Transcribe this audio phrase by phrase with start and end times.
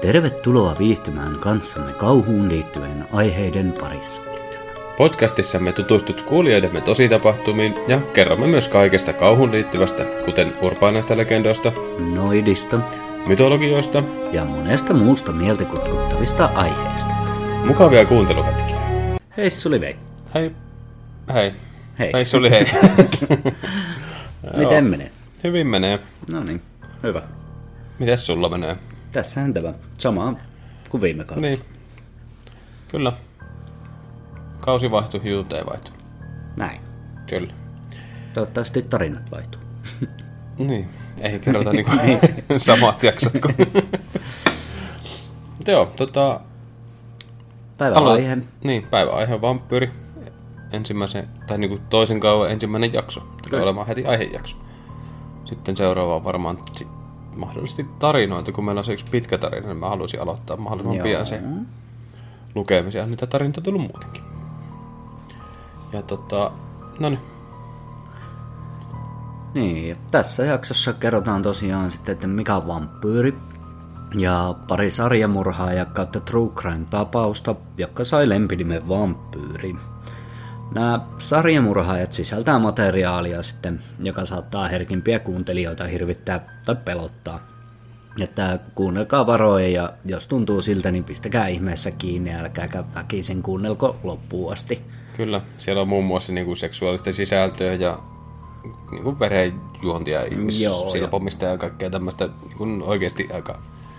[0.00, 4.20] Tervetuloa viihtymään kanssamme kauhuun liittyvien aiheiden parissa.
[4.98, 11.72] Podcastissa me tutustut kuulijoidemme tositapahtumiin ja kerromme myös kaikesta kauhun liittyvästä, kuten urbaaneista legendoista,
[12.14, 12.80] Noidista
[13.26, 17.14] mytologioista ja monesta muusta mieltä kutkuttavista aiheista.
[17.64, 18.80] Mukavia kuunteluhetkiä.
[19.36, 19.96] Hei Sulivei.
[20.34, 20.52] Hei.
[21.34, 21.52] Hei.
[21.98, 22.10] Hei.
[22.12, 22.64] Hei Suli, hei.
[24.56, 25.10] Miten menee?
[25.44, 25.98] Hyvin menee.
[26.30, 26.62] No niin,
[27.02, 27.22] hyvä.
[27.98, 28.76] Mites sulla menee?
[29.12, 29.74] Tässähän tämä.
[29.98, 30.36] Sama
[30.88, 31.48] kuin viime kaudella.
[31.48, 31.64] Niin.
[32.88, 33.12] Kyllä.
[34.60, 35.90] Kausi vaihtui, jutut ei vaihtu.
[36.56, 36.80] Näin.
[37.26, 37.52] Kyllä.
[38.34, 39.60] Toivottavasti tarinat vaihtuu.
[40.58, 40.88] Niin.
[41.20, 41.90] Ei kerrota niinku
[42.56, 43.54] samat jaksot kuin...
[45.56, 46.40] Mutta joo, tota...
[47.78, 48.38] Päivän aloita- aihe.
[48.64, 49.90] Niin, päiväaihe on vampyyri.
[50.72, 53.20] Ensimmäisen, tai niinku toisen kauan ensimmäinen jakso.
[53.48, 54.56] Tulee olemaan heti aihejakso.
[55.44, 56.88] Sitten seuraava on varmaan sit
[57.38, 61.04] mahdollisesti tarinoita, kun meillä on se yksi pitkä tarina, niin mä haluaisin aloittaa mahdollisimman Joo.
[61.04, 61.42] pian se
[62.54, 63.00] lukemisen.
[63.00, 64.22] Ja niitä tarinoita on tullut muutenkin.
[65.92, 66.50] Ja tota,
[67.00, 67.20] no niin.
[69.54, 73.34] Niin, tässä jaksossa kerrotaan tosiaan sitten, että mikä on vampyyri.
[74.18, 79.76] Ja pari sarjamurhaa ja kautta True Crime-tapausta, joka sai lempinimen vampyyri.
[80.74, 87.40] Nämä sarjamurhaajat sisältää materiaalia sitten, joka saattaa herkimpiä kuuntelijoita hirvittää tai pelottaa.
[88.20, 94.52] Että kuunnelkaa varoen ja jos tuntuu siltä, niin pistäkää ihmeessä kiinni, älkääkä väkisin kuunnelko loppuun
[94.52, 94.82] asti.
[95.16, 97.98] Kyllä, siellä on muun muassa niinku seksuaalista sisältöä ja
[98.90, 103.58] niinku verenjuontia, Joo, ihmissilpomista ja kaikkea tämmöistä niinku oikeasti aika...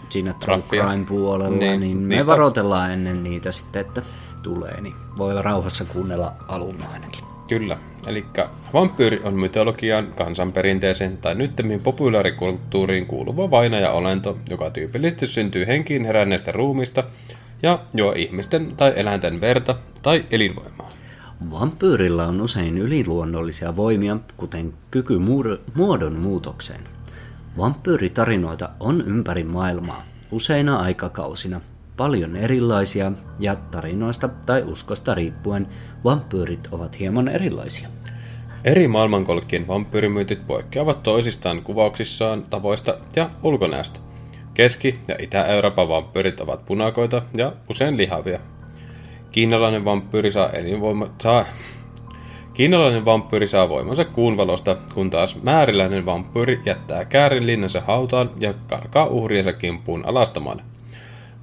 [0.09, 0.61] siinä True.
[0.70, 4.02] Crime puolella, niin, Niin, niin me niistä- varoitellaan ennen niitä sitten, että
[4.44, 7.23] tulee, niin voi rauhassa kuunnella alun ainakin.
[7.48, 8.26] Kyllä, eli
[8.73, 17.04] vampyyri on mytologiaan, kansanperinteeseen tai nyttemmin populaarikulttuuriin kuuluva vainaja-olento, joka tyypillisesti syntyy henkiin heränneestä ruumista
[17.64, 20.90] ja juo ihmisten tai eläinten verta tai elinvoimaa.
[21.52, 26.82] Vampyyrillä on usein yliluonnollisia voimia, kuten kyky muod- muodon muutokseen.
[27.58, 31.61] Vampyyritarinoita on ympäri maailmaa, useina aikakausina,
[31.99, 35.67] paljon erilaisia, ja tarinoista tai uskosta riippuen
[36.04, 37.87] vampyyrit ovat hieman erilaisia.
[38.64, 43.99] Eri maailmankolkkien vampyyrimyytit poikkeavat toisistaan kuvauksissaan, tavoista ja ulkonäöstä.
[44.54, 48.39] Keski- ja Itä-Euroopan vampyyrit ovat punakoita ja usein lihavia.
[49.32, 51.09] Kiinalainen vampyyri saa elinvoima...
[51.21, 51.45] Saa...
[52.54, 58.54] Kiinalainen vampyyri saa voimansa kuun valosta, kun taas määriläinen vampyyri jättää käärin linnansa hautaan ja
[58.67, 60.64] karkaa uhriensa kimppuun alastomalle.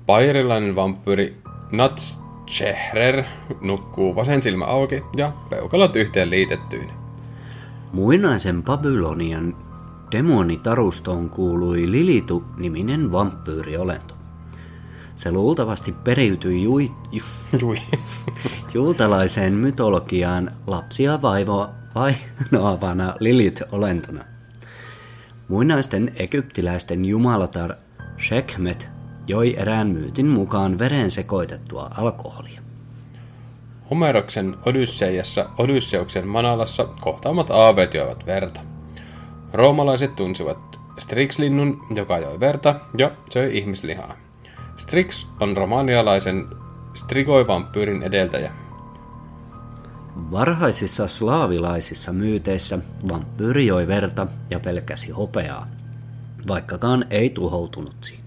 [0.06, 1.36] Bayerilainen vampyyri
[1.72, 3.24] Natschehrer
[3.60, 6.92] nukkuu vasen silmä auki ja peukalot yhteen liitettyinä.
[7.92, 9.56] Muinaisen Babylonian
[10.12, 14.14] demonitarustoon kuului Lilitu-niminen vampyyriolento.
[15.16, 17.22] Se luultavasti periytyi jui, ju,
[17.60, 17.76] Jui.
[18.74, 24.24] juutalaiseen mytologiaan lapsia vaivoa vainoavana Lilith-olentona.
[25.48, 27.74] Muinaisten egyptiläisten jumalatar
[28.28, 28.95] Sekhmet
[29.26, 32.60] joi erään myytin mukaan veren sekoitettua alkoholia.
[33.90, 38.60] Homeroksen Odysseiassa Odysseuksen Manalassa kohtaamat aaveet joivat verta.
[39.52, 44.14] Roomalaiset tunsivat Strix-linnun, joka joi verta ja söi ihmislihaa.
[44.76, 46.46] Strix on romanialaisen
[46.94, 48.52] Strigoi-vampyyrin edeltäjä.
[50.30, 55.66] Varhaisissa slaavilaisissa myyteissä vampyyri joi verta ja pelkäsi hopeaa,
[56.48, 58.25] vaikkakaan ei tuhoutunut siitä.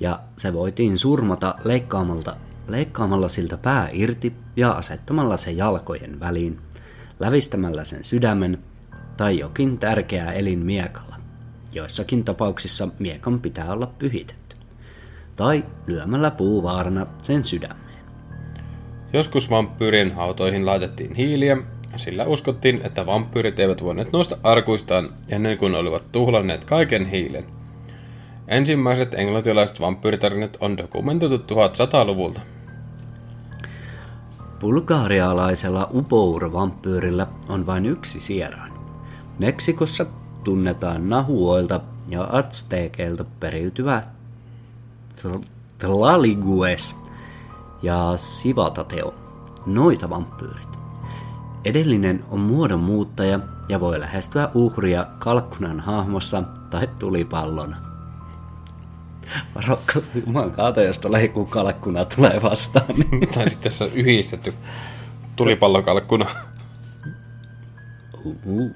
[0.00, 2.36] Ja se voitiin surmata leikkaamalla,
[2.68, 6.58] leikkaamalla siltä pää irti ja asettamalla se jalkojen väliin,
[7.20, 8.58] lävistämällä sen sydämen
[9.16, 11.16] tai jokin tärkeä elin miekalla.
[11.72, 14.56] Joissakin tapauksissa miekan pitää olla pyhitetty.
[15.36, 18.04] Tai lyömällä puuvaarana sen sydämeen.
[19.12, 21.56] Joskus vampyyrien hautoihin laitettiin hiiliä,
[21.96, 27.44] sillä uskottiin, että vampyyrit eivät voineet nousta arkuistaan ennen kuin olivat tuhlanneet kaiken hiilen.
[28.48, 32.40] Ensimmäiset englantilaiset vampyyritarinat on dokumentoitu 1100-luvulta.
[34.60, 38.72] Bulgaarialaisella Upour-vampyyrillä on vain yksi sierain.
[39.38, 40.06] Meksikossa
[40.44, 44.02] tunnetaan Nahuoilta ja Aztekeilta periytyvä
[45.22, 45.46] Tl-
[45.78, 46.96] Tlaligues
[47.82, 49.14] ja Sivatateo,
[49.66, 50.78] noita vampyyrit.
[51.64, 57.85] Edellinen on muodonmuuttaja ja voi lähestyä uhria kalkkunan hahmossa tai tulipallona.
[59.54, 62.86] Varokka, juman kaata, josta joku kalkkuna tulee vastaan.
[63.10, 63.28] Niin.
[63.28, 64.54] Tai sitten tässä on yhdistetty
[65.36, 66.26] tulipallokalkkuna.
[68.24, 68.70] Uhu.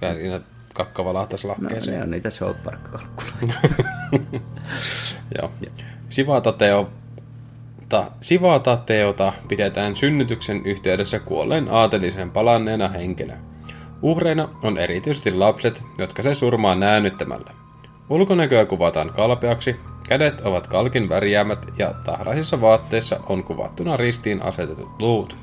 [0.00, 0.40] Ja siinä
[0.74, 1.96] kakka valahtaisi No, lahkeeseen.
[1.96, 3.54] ne on niitä South Park-kalkkuloita.
[5.38, 5.52] Joo.
[6.08, 6.90] Sivatateo,
[7.88, 13.32] ta, sivatateota pidetään synnytyksen yhteydessä kuolleen aatelisen palanneena henkilö.
[14.02, 17.50] Uhreina on erityisesti lapset, jotka se surmaa näännyttämällä.
[18.10, 19.76] Ulkonäköä kuvataan kalpeaksi,
[20.08, 25.36] kädet ovat kalkin värjäämät ja tahraisissa vaatteissa on kuvattuna ristiin asetetut luut.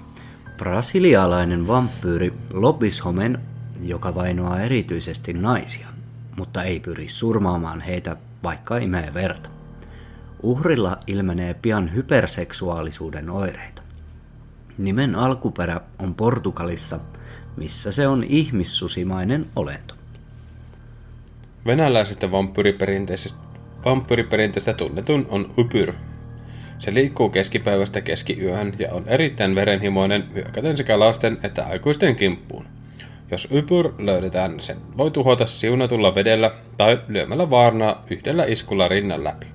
[0.58, 3.40] Brasilialainen vampyyri Lobishomen,
[3.84, 5.88] joka vainoaa erityisesti naisia,
[6.38, 9.50] mutta ei pyri surmaamaan heitä, vaikka imee verta.
[10.44, 13.82] Uhrilla ilmenee pian hyperseksuaalisuuden oireita.
[14.78, 17.00] Nimen alkuperä on Portugalissa,
[17.58, 20.01] missä se on ihmissusimainen olento.
[21.66, 23.40] Venäläisestä vampyyriperinteestä,
[23.86, 25.94] vampyyriperinteestä tunnetun on Upyr.
[26.80, 32.66] Se liikkuu keskipäivästä keskiyöhön ja on erittäin verenhimoinen hyökäten sekä lasten että aikuisten kimppuun.
[33.32, 39.48] Jos Upyr löydetään, sen voi tuhota siunatulla vedellä tai lyömällä vaarnaa yhdellä iskulla rinnan läpi.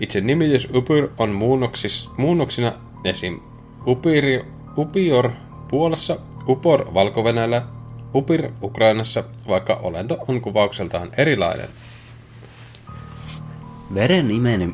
[0.00, 2.72] Itse nimitys Upyr on muunnoksis, muunnoksina
[3.04, 3.40] esim.
[3.86, 4.44] Upiri,
[4.78, 5.30] Upior
[5.68, 6.18] Puolassa,
[6.48, 7.24] Upor valko
[8.16, 11.68] Upir Ukrainassa, vaikka olento on kuvaukseltaan erilainen.
[13.94, 14.68] Veren, imene,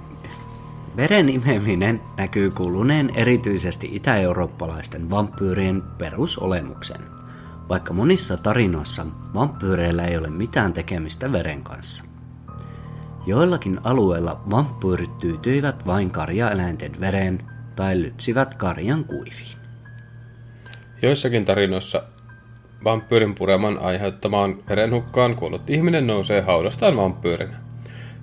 [0.96, 7.00] veren imeminen näkyy kuluneen erityisesti itä-eurooppalaisten vampyyrien perusolemukseen,
[7.68, 12.04] vaikka monissa tarinoissa vampyyreillä ei ole mitään tekemistä veren kanssa.
[13.26, 17.44] Joillakin alueilla vampyyrit tyytyivät vain karjaeläinten vereen
[17.76, 19.58] tai lypsivät karjan kuiviin.
[21.02, 22.02] Joissakin tarinoissa
[22.84, 27.56] vampyyrin pureman aiheuttamaan verenhukkaan kuollut ihminen nousee haudastaan vampyyrinä.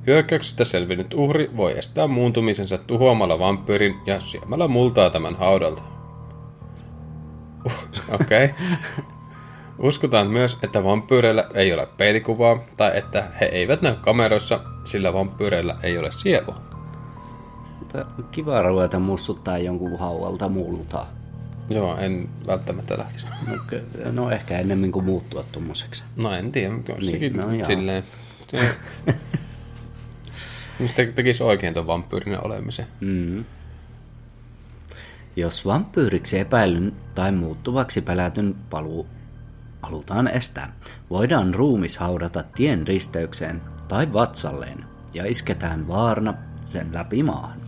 [0.08, 5.82] Hyökkäyksestä selvinnyt uhri voi estää muuntumisensa tuhoamalla vampyyrin ja syömällä multaa tämän haudalta.
[7.66, 7.74] Uh,
[8.14, 8.46] Okei.
[8.46, 8.56] Okay.
[9.80, 15.76] Uskotaan myös, että vampyyreillä ei ole peilikuvaa tai että he eivät näy kameroissa, sillä vampyyreillä
[15.84, 16.62] ei ole sielua.
[18.32, 21.19] Kiva ruveta mussuttaa jonkun haualta multaa.
[21.70, 23.26] Joo, en välttämättä lähtisi.
[23.48, 26.04] No, no ehkä ennemmin kuin muuttua tommoseksi.
[26.16, 28.04] No en tiedä, mutta on Niin, sekin no silleen...
[30.80, 32.88] Mistä tekisi oikein tuon vampyyrinä olemisen?
[33.00, 33.46] Mm.
[35.36, 39.08] Jos vampyyriksi epäilyn tai muuttuvaksi pelätyn paluu
[39.82, 40.74] halutaan estää,
[41.10, 46.34] voidaan ruumis haudata tien risteykseen tai vatsalleen ja isketään vaarna
[46.64, 47.62] sen läpi maahan.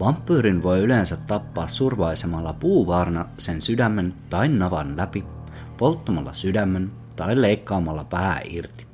[0.00, 5.24] Vampyyrin voi yleensä tappaa survaisemalla puuvaarna sen sydämen tai navan läpi,
[5.76, 8.86] polttamalla sydämen tai leikkaamalla pää irti.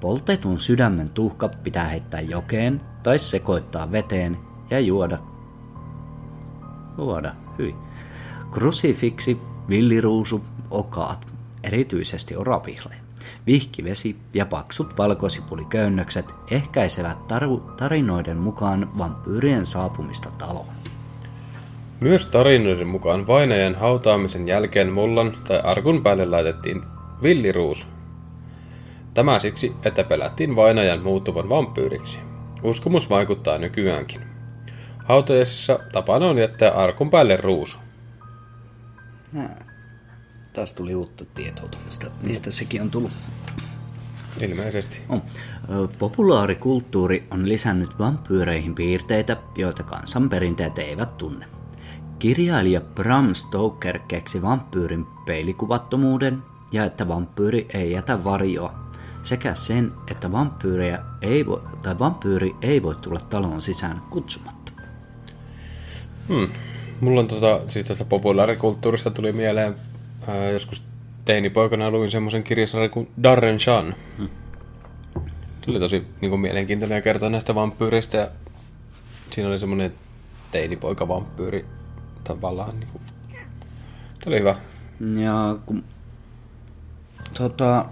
[0.00, 4.38] Poltetun sydämen tuhka pitää heittää jokeen tai sekoittaa veteen
[4.70, 5.18] ja juoda.
[6.98, 7.74] Juoda, hyi.
[8.50, 9.38] Krusifiksi,
[9.68, 11.26] villiruusu, okaat,
[11.62, 12.96] erityisesti oravihle,
[13.46, 20.66] vihkivesi ja paksut valkosipuliköynnökset ehkäisevät taru- tarinoiden mukaan vampyyrien saapumista taloon.
[22.00, 26.82] Myös tarinoiden mukaan vainajan hautaamisen jälkeen mullan tai arkun päälle laitettiin
[27.22, 27.86] villiruusu.
[29.14, 32.18] Tämä siksi, että pelättiin vainajan muuttuvan vampyyriksi.
[32.62, 34.20] Uskomus vaikuttaa nykyäänkin.
[35.04, 37.78] Hautajaisissa tapana on jättää arkun päälle ruusu.
[40.52, 43.10] Taas tuli uutta tietoutumista, mistä sekin on tullut.
[44.40, 45.02] Ilmeisesti.
[45.08, 45.22] On.
[45.98, 51.46] Populaarikulttuuri on lisännyt vampyyreihin piirteitä, joita kansanperinteet eivät tunne.
[52.18, 58.74] Kirjailija Bram Stoker keksi vampyyrin peilikuvattomuuden ja että vampyyri ei jätä varjoa,
[59.22, 64.72] sekä sen, että vampyyriä ei voi, tai vampyyri ei voi tulla taloon sisään kutsumatta.
[66.28, 66.48] Hmm.
[67.00, 69.74] Mulla on tota, siis tästä populaarikulttuurista tuli mieleen,
[70.28, 70.84] ää, joskus
[71.24, 73.94] teinipoikana luin semmoisen kirjasarjan kuin Darren Shan.
[74.18, 74.28] Hmm.
[75.60, 78.28] Tuli tosi niin kuin, mielenkiintoinen ja kertoo näistä vampyyreistä ja
[79.30, 79.92] siinä oli semmoinen
[80.52, 81.66] teinipoika vampyyri
[82.24, 82.80] tavallaan.
[82.80, 83.02] Niin kuin,
[84.24, 84.56] Tämä oli hyvä.
[85.22, 85.84] Ja kun
[87.38, 87.84] tota,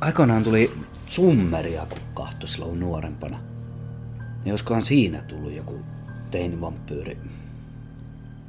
[0.00, 0.70] aikoinaan tuli
[1.08, 3.38] summeria, kun kahtoi silloin nuorempana.
[4.44, 5.80] Ja olisikohan siinä tullut joku
[6.30, 7.18] teinivampyyri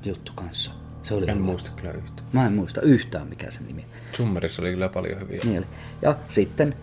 [0.06, 0.83] juttu kanssa.
[1.04, 1.46] Se oli En hyvä.
[1.46, 2.28] muista kyllä yhtään.
[2.34, 3.86] Mä en muista yhtään mikä se nimi.
[4.14, 5.40] Summerissa oli kyllä paljon hyviä.
[5.44, 5.66] Niin oli.
[6.02, 6.76] Ja sitten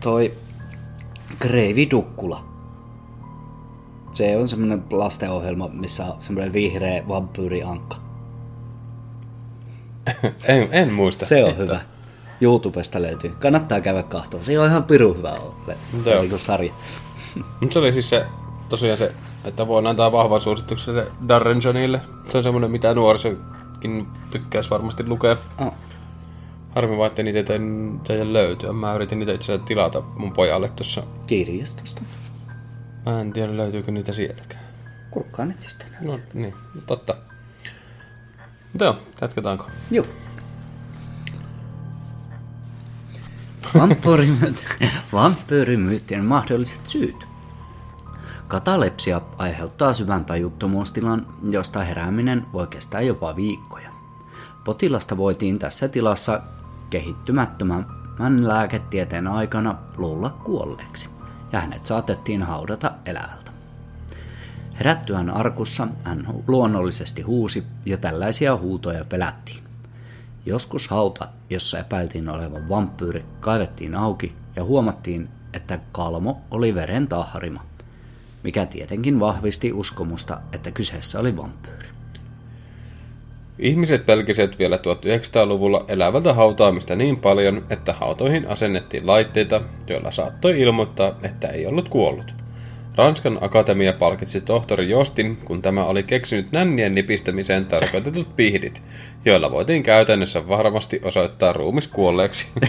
[0.00, 0.34] toi
[1.38, 2.44] Kreivi Dukkula.
[4.12, 7.96] Se on semmonen lastenohjelma, missä on semmoinen vihreä vampyyriankka.
[10.48, 11.26] en, en muista.
[11.26, 11.80] Se on hyvä.
[12.40, 13.30] YouTubesta löytyy.
[13.30, 14.44] Kannattaa käydä kahtoon.
[14.44, 15.76] Se on ihan piru hyvä ole.
[16.06, 16.20] Joo.
[16.20, 16.72] Niin kuin sarja.
[17.60, 18.26] Mutta se oli siis se,
[18.68, 19.12] tosiaan se,
[19.44, 22.00] että voin antaa vahvan suosituksen se Darren Johnille.
[22.28, 25.36] Se on semmoinen, mitä nuorisokin tykkäisi varmasti lukea.
[25.60, 25.74] Oh.
[26.74, 27.58] Harmi vaan, että niitä ei
[28.04, 28.72] teidän löytyä.
[28.72, 31.02] Mä yritin niitä itse tilata mun pojalle tuossa.
[31.26, 32.02] Kirjastosta.
[33.06, 34.64] Mä en tiedä, löytyykö niitä sieltäkään.
[35.10, 35.84] Kurkkaa netistä.
[36.00, 37.16] No niin, no, totta.
[38.72, 39.66] Mutta joo, jatketaanko?
[39.90, 40.06] Joo.
[43.74, 47.16] Vampyyrimyyt- Vampyyrimyyttien mahdolliset syyt.
[48.52, 53.90] Katalepsia aiheuttaa syvän tajuttomuustilan, josta herääminen voi kestää jopa viikkoja.
[54.64, 56.40] Potilasta voitiin tässä tilassa
[56.90, 61.08] kehittymättömän lääketieteen aikana luulla kuolleeksi,
[61.52, 63.50] ja hänet saatettiin haudata elävältä.
[64.78, 69.64] Herättyään arkussa hän luonnollisesti huusi, ja tällaisia huutoja pelättiin.
[70.46, 77.71] Joskus hauta, jossa epäiltiin olevan vampyyri, kaivettiin auki ja huomattiin, että kalmo oli veren tahrima,
[78.42, 81.88] mikä tietenkin vahvisti uskomusta, että kyseessä oli vampyyri.
[83.58, 91.18] Ihmiset pelkisivät vielä 1900-luvulla elävältä hautaamista niin paljon, että hautoihin asennettiin laitteita, joilla saattoi ilmoittaa,
[91.22, 92.34] että ei ollut kuollut.
[92.96, 98.82] Ranskan akatemia palkitsi tohtori Jostin, kun tämä oli keksinyt nännien nipistämiseen tarkoitetut pihdit,
[99.24, 102.46] joilla voitiin käytännössä varmasti osoittaa ruumis kuolleeksi.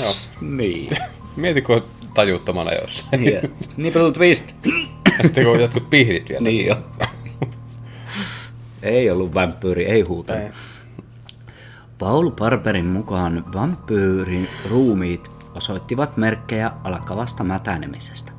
[0.00, 0.14] Joo.
[0.40, 0.96] Niin.
[1.36, 1.82] Mieti, kun
[2.14, 3.26] tajuttomana jossain.
[3.26, 3.70] Yes.
[3.76, 4.54] Nipple twist.
[5.18, 6.42] Ja sitten kun jotkut pihdit vielä.
[6.42, 6.76] niin jo.
[8.82, 10.40] ei ollut vampyyri, ei huuta.
[10.40, 10.50] Ei.
[11.98, 18.32] Paul Barberin mukaan vampyyrin ruumiit osoittivat merkkejä alkavasta mätänemisestä.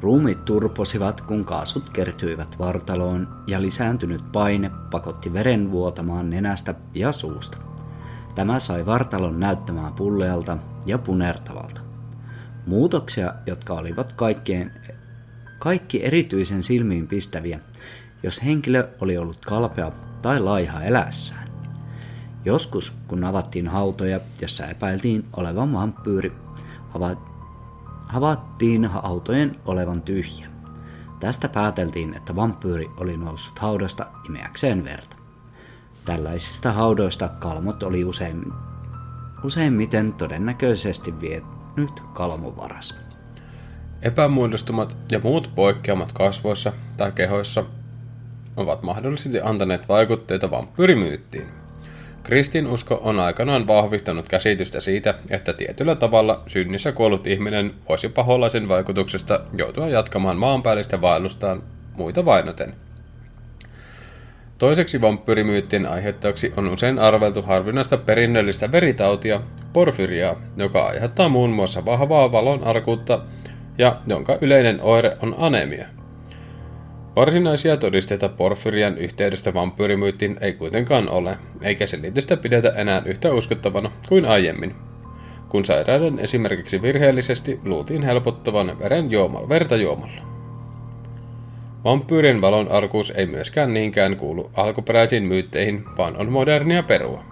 [0.00, 7.58] Ruumiit turposivat, kun kaasut kertyivät vartaloon ja lisääntynyt paine pakotti veren vuotamaan nenästä ja suusta.
[8.34, 11.81] Tämä sai vartalon näyttämään pullealta ja punertavalta.
[12.66, 14.72] Muutoksia, jotka olivat kaikkien,
[15.58, 17.60] kaikki erityisen silmiin pistäviä,
[18.22, 19.92] jos henkilö oli ollut kalpea
[20.22, 21.48] tai laiha elässään.
[22.44, 26.32] Joskus, kun avattiin hautoja, jossa epäiltiin olevan vampyyri,
[26.94, 27.32] hava-
[28.06, 30.48] havaittiin hautojen olevan tyhjä.
[31.20, 35.16] Tästä pääteltiin, että vampyyri oli noussut haudasta imeäkseen verta.
[36.04, 38.44] Tällaisista haudoista kalmot oli usein,
[39.44, 41.20] useimmiten todennäköisesti
[41.76, 42.98] vienyt kalmovaras.
[44.02, 47.64] Epämuodostumat ja muut poikkeamat kasvoissa tai kehoissa
[48.56, 51.48] ovat mahdollisesti antaneet vaikutteita vampyyrimyyttiin.
[52.22, 59.40] Kristinusko on aikanaan vahvistanut käsitystä siitä, että tietyllä tavalla synnissä kuollut ihminen voisi paholaisen vaikutuksesta
[59.58, 61.62] joutua jatkamaan maanpäällistä vaellustaan
[61.94, 62.74] muita vainoten.
[64.62, 69.40] Toiseksi vampyyrimyyttien aiheuttajaksi on usein arveltu harvinaista perinnöllistä veritautia,
[69.72, 73.20] porfyriaa, joka aiheuttaa muun muassa vahvaa valon arkuutta
[73.78, 75.86] ja jonka yleinen oire on anemia.
[77.16, 84.24] Varsinaisia todisteita porfyrian yhteydestä vampyyrimyyttiin ei kuitenkaan ole, eikä selitystä pidetä enää yhtä uskottavana kuin
[84.24, 84.74] aiemmin.
[85.48, 90.31] Kun sairauden esimerkiksi virheellisesti luultiin helpottavan veren juomalla, verta juomalla.
[91.84, 97.24] Vampyyrien valon arkuus ei myöskään niinkään kuulu alkuperäisiin myytteihin, vaan on modernia perua.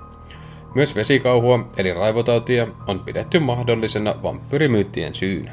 [0.74, 5.52] Myös vesikauhua eli raivotautia on pidetty mahdollisena vampyyrimyyttien syynä.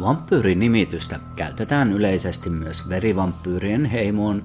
[0.00, 4.44] Vampyyrinimitystä käytetään yleisesti myös verivampyyrien heimoon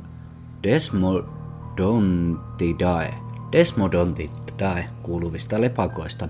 [0.64, 3.14] Desmodontidae,
[3.52, 6.28] Desmodontidae kuuluvista lepakoista,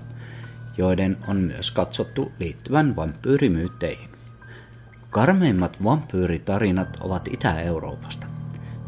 [0.78, 4.11] joiden on myös katsottu liittyvän vampyyrimyytteihin.
[5.12, 8.26] Karmeimmat vampyyritarinat ovat Itä-Euroopasta,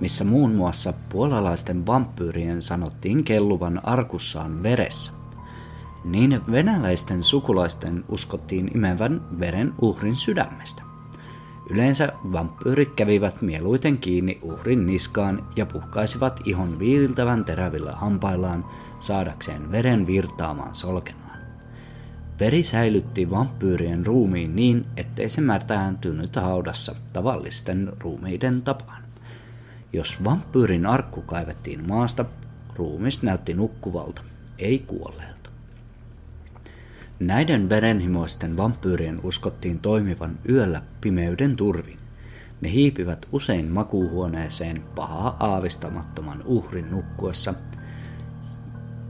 [0.00, 5.12] missä muun muassa puolalaisten vampyyrien sanottiin kelluvan arkussaan veressä.
[6.04, 10.82] Niin venäläisten sukulaisten uskottiin imevän veren uhrin sydämestä.
[11.70, 18.64] Yleensä vampyyrit kävivät mieluiten kiinni uhrin niskaan ja puhkaisivat ihon viiltävän terävillä hampaillaan
[18.98, 21.23] saadakseen veren virtaamaan solkenaan.
[22.40, 29.02] Veri säilytti vampyyrien ruumiin niin, ettei se märtääntynyt haudassa tavallisten ruumiiden tapaan.
[29.92, 32.24] Jos vampyyrin arkku kaivettiin maasta,
[32.76, 34.22] ruumis näytti nukkuvalta,
[34.58, 35.50] ei kuolleelta.
[37.20, 41.98] Näiden verenhimoisten vampyyrien uskottiin toimivan yöllä pimeyden turvin.
[42.60, 47.54] Ne hiipivät usein makuuhuoneeseen pahaa aavistamattoman uhrin nukkuessa,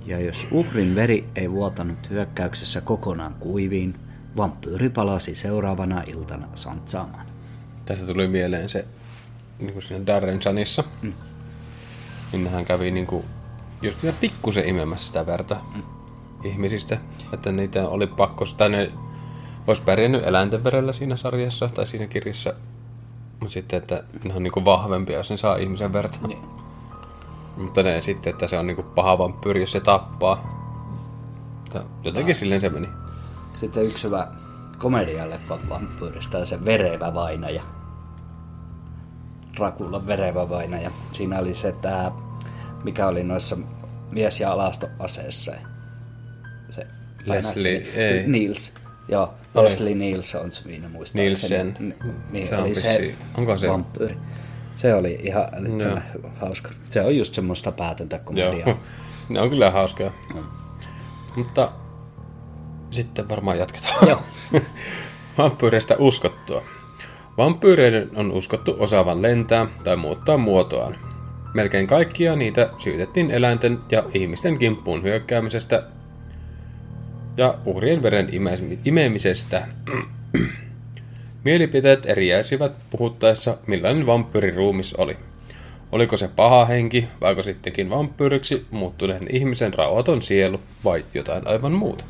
[0.07, 3.95] ja jos uhrin veri ei vuotanut hyökkäyksessä kokonaan kuiviin,
[4.37, 7.27] vampyyri palasi seuraavana iltana santsaamaan.
[7.85, 8.87] Tästä tuli mieleen se
[9.59, 10.85] niin kuin siinä Darren Sanissa.
[11.03, 11.13] Mm.
[12.33, 13.25] Niin hän kävi niin kuin,
[13.83, 15.83] just siinä pikkusen imemässä sitä verta mm.
[16.45, 16.99] ihmisistä.
[17.33, 18.93] Että niitä oli pakko, tai ne
[19.67, 22.55] olisi pärjännyt eläinten verellä siinä sarjassa tai siinä kirjassa.
[23.41, 26.19] Mutta sitten, että ne on niin kuin vahvempia, jos ne saa ihmisen verta.
[26.29, 26.64] Niin.
[27.57, 30.37] Mutta ne sitten, että se on niinku paha vampyyri, jos se tappaa.
[31.61, 32.89] Mutta jotenkin silleen se meni.
[33.57, 34.29] Sitten yksi hyvä
[34.79, 37.63] komedialeffa vampyyristä se verevä vainaja.
[39.59, 40.91] Rakulan verevä vainaja.
[41.13, 42.13] Siinä oli se, että
[42.85, 43.57] mikä oli noissa
[44.11, 45.53] mies- ja alastoaseessa.
[46.71, 46.87] Se
[47.27, 48.27] Leslie, painatti- ei.
[48.29, 48.73] Niels.
[49.09, 51.25] Joo, Leslie Niels on siinä muistaakseni.
[51.29, 51.77] Nielsen.
[51.79, 51.95] Ni-
[52.31, 53.69] Niin, Se on oli se onko se?
[53.69, 54.17] vampyyri.
[54.77, 56.05] Se oli ihan älyttömän
[56.41, 56.71] hauska.
[56.91, 58.69] Se on just semmoista päätöntä komediaa.
[58.69, 58.79] Joo.
[59.29, 60.11] Ne on kyllä hauskoja.
[61.37, 61.73] Mutta
[62.91, 64.09] sitten varmaan jatketaan.
[64.09, 64.23] Joo.
[65.39, 66.63] Vampyyreistä uskottua.
[67.37, 70.97] Vampyyreiden on uskottu osaavan lentää tai muuttaa muotoaan.
[71.55, 75.83] Melkein kaikkia niitä syytettiin eläinten ja ihmisten kimppuun hyökkäämisestä
[77.37, 79.67] ja uhrien veren ime- imemisestä.
[81.45, 85.17] Mielipiteet eriäisivät puhuttaessa, millainen vampyyrin ruumis oli.
[85.93, 92.05] Oliko se paha henki, vaiko sittenkin vampyyriksi muuttuneen ihmisen rauhaton sielu, vai jotain aivan muuta?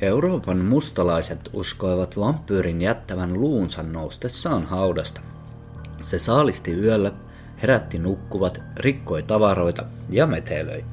[0.00, 5.20] Euroopan mustalaiset uskoivat vampyyrin jättävän luunsa noustessaan haudasta.
[6.00, 7.12] Se saalisti yöllä,
[7.62, 10.84] herätti nukkuvat, rikkoi tavaroita ja metelöi.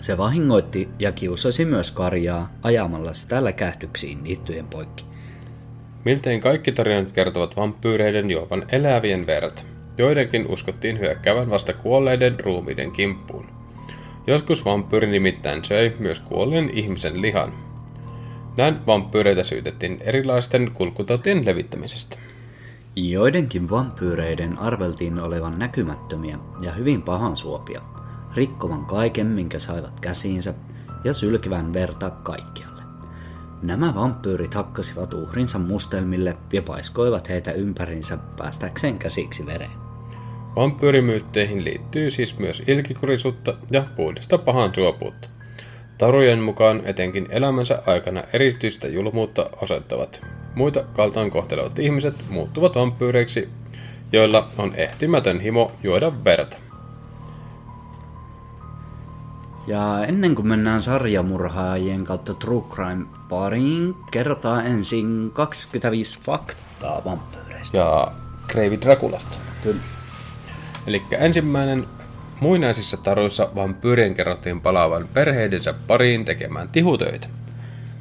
[0.00, 5.13] Se vahingoitti ja kiusasi myös karjaa ajamalla sitä läkähdyksiin niittyjen poikki.
[6.04, 9.66] Miltein kaikki tarinat kertovat vampyyreiden juovan elävien veret.
[9.98, 13.46] Joidenkin uskottiin hyökkäävän vasta kuolleiden ruumiiden kimppuun.
[14.26, 17.52] Joskus vampyyri nimittäin söi myös kuolleen ihmisen lihan.
[18.56, 22.18] Näin vampyyreitä syytettiin erilaisten kulkutautien levittämisestä.
[22.96, 27.80] Joidenkin vampyyreiden arveltiin olevan näkymättömiä ja hyvin pahansuopia,
[28.34, 30.54] rikkovan kaiken, minkä saivat käsiinsä,
[31.04, 32.73] ja sylkivän verta kaikkialle.
[33.64, 39.70] Nämä vampyyrit hakkasivat uhrinsa mustelmille ja paiskoivat heitä ympärinsä päästäkseen käsiksi vereen.
[40.56, 45.28] Vampyyrimyytteihin liittyy siis myös ilkikurisuutta ja puhdasta pahan suopuutta.
[45.98, 50.26] Tarujen mukaan etenkin elämänsä aikana erityistä julmuutta osoittavat.
[50.54, 53.48] Muita kaltaan kohtelevat ihmiset muuttuvat vampyyreiksi,
[54.12, 56.63] joilla on ehtimätön himo juoda verta.
[59.66, 67.78] Ja ennen kuin mennään sarjamurhaajien kautta True Crime pariin, kerrotaan ensin 25 faktaa vampyyreistä.
[67.78, 68.12] Ja
[68.46, 69.38] Kreivi Drakulasta.
[69.62, 69.80] Kyllä.
[70.86, 71.86] Eli ensimmäinen
[72.40, 77.28] muinaisissa taruissa vampyyrien kerrottiin palaavan perheidensä pariin tekemään tihutöitä.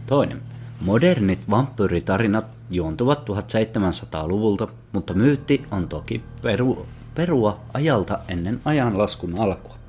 [0.05, 0.41] Toinen.
[0.81, 9.82] Modernit vampyyritarinat juontuvat 1700-luvulta, mutta myytti on toki peru, perua ajalta ennen ajanlaskun alkua.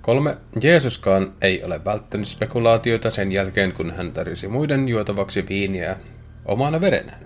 [0.00, 0.36] Kolme.
[0.62, 5.96] Jeesuskaan ei ole välttänyt spekulaatioita sen jälkeen, kun hän tarjosi muiden juotavaksi viiniä
[6.44, 7.20] omana verenään.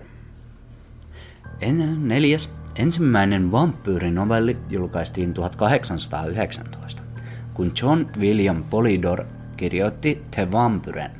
[1.61, 2.55] En, neljäs.
[2.79, 7.01] Ensimmäinen vampyyrinovelli julkaistiin 1819,
[7.53, 9.25] kun John William Polydor
[9.57, 11.11] kirjoitti The Vampyren.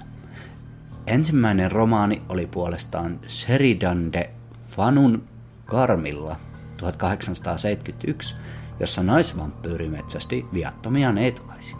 [1.08, 4.30] Ensimmäinen romaani oli puolestaan Sheridan de
[4.70, 5.24] Fanun
[5.66, 6.36] Karmilla
[6.78, 8.36] 1871,
[8.80, 11.78] jossa naisvampyyri metsästi viattomia neitokaisia.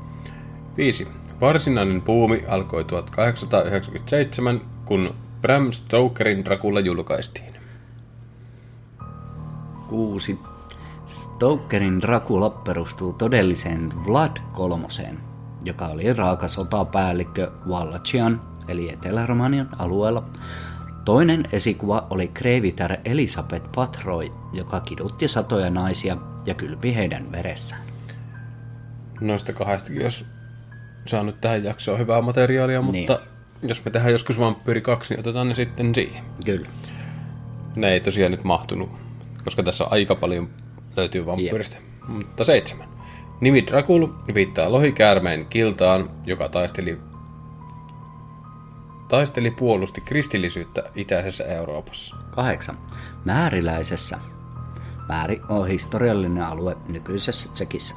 [0.78, 1.08] 5.
[1.42, 7.56] Varsinainen puumi alkoi 1897, kun Bram Stokerin Dracula julkaistiin.
[9.90, 10.40] 6.
[11.06, 15.20] Stokerin Dracula perustuu todelliseen Vlad kolmoseen,
[15.64, 20.24] joka oli raaka sotapäällikkö Wallachian eli Etelä-Romanian alueella.
[21.06, 27.82] Toinen esikuva oli kreivitär Elisabeth Patroy, joka kidutti satoja naisia ja kylpi heidän veressään.
[29.22, 30.26] Noista kahdestakin jos
[31.06, 33.20] saanut tähän jaksoon hyvää materiaalia, mutta
[33.62, 36.24] jos me tehdään joskus Vampyyri 2, niin otetaan ne sitten siihen.
[36.46, 36.68] Kyllä.
[37.76, 38.90] Ne ei tosiaan nyt mahtunut,
[39.44, 40.50] koska tässä on aika paljon
[40.98, 41.78] löytyy vampyyristä.
[42.08, 42.88] Mutta seitsemän.
[43.42, 46.98] Nimi Dracul viittaa lohikäärmeen kiltaan, joka taisteli,
[49.08, 52.16] taisteli puolusti kristillisyyttä itäisessä Euroopassa.
[52.32, 52.78] 8.
[53.26, 54.18] Määriläisessä.
[55.08, 57.96] Määri on historiallinen alue nykyisessä Tsekissä.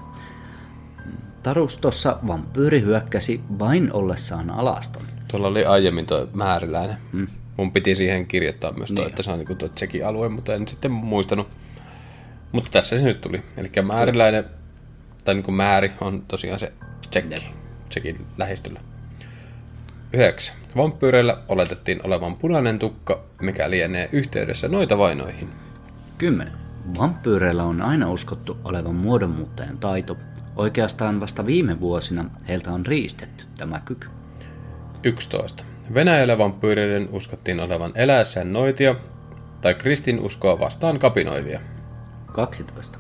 [1.43, 5.03] Tarustossa vampyyri hyökkäsi vain ollessaan alaston.
[5.29, 6.97] Tuolla oli aiemmin tuo määriläinen.
[7.13, 7.27] Hmm.
[7.57, 9.11] Mun piti siihen kirjoittaa myös tuo, Niin.
[9.11, 11.49] että se on niinku tuo Tsekin alue, mutta en sitten muistanut.
[12.53, 13.43] Mutta tässä se nyt tuli.
[13.57, 14.45] Eli määriläinen,
[15.25, 16.73] tai niinku määri on tosiaan se
[17.11, 17.49] Tsekki,
[17.89, 18.81] Tsekin lähistöllä.
[20.13, 20.57] 9.
[20.77, 25.49] Vampyyreillä oletettiin olevan punainen tukka, mikä lienee yhteydessä noita vainoihin.
[26.19, 26.53] 10.
[26.99, 30.17] Vampyyreillä on aina uskottu olevan muodonmuuttajan taito.
[30.57, 34.09] Oikeastaan vasta viime vuosina heiltä on riistetty tämä kyky.
[35.03, 35.65] 11.
[35.95, 38.95] Venäjällä vampyyreiden uskottiin olevan eläessään noitia
[39.61, 41.61] tai kristinuskoa vastaan kapinoivia.
[42.27, 42.99] 12.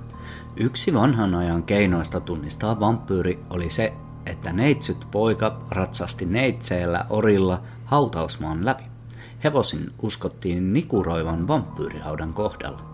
[0.56, 3.92] Yksi vanhan ajan keinoista tunnistaa vampyyri oli se,
[4.26, 8.84] että neitsyt poika ratsasti neitseellä orilla hautausmaan läpi.
[9.44, 12.87] Hevosin uskottiin nikuroivan vampyyrihaudan kohdalla.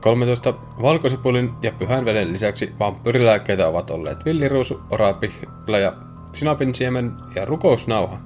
[0.00, 0.54] 13.
[0.82, 5.92] Valkosipulin ja pyhän veden lisäksi vampyyrilääkkeitä ovat olleet villiruusu, orapihla ja
[6.32, 8.18] sinapinsiemen ja rukousnauha.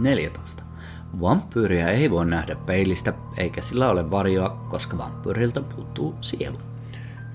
[0.00, 0.62] 14.
[1.20, 6.58] Vampyyriä ei voi nähdä peilistä, eikä sillä ole varjoa, koska vampyyriltä puuttuu sielu.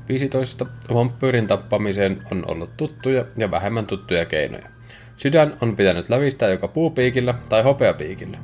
[0.10, 0.66] 15.
[0.94, 4.70] Vampyyrin tappamiseen on ollut tuttuja ja vähemmän tuttuja keinoja.
[5.18, 8.38] Sydän on pitänyt lävistää joko puupiikillä tai hopeapiikillä.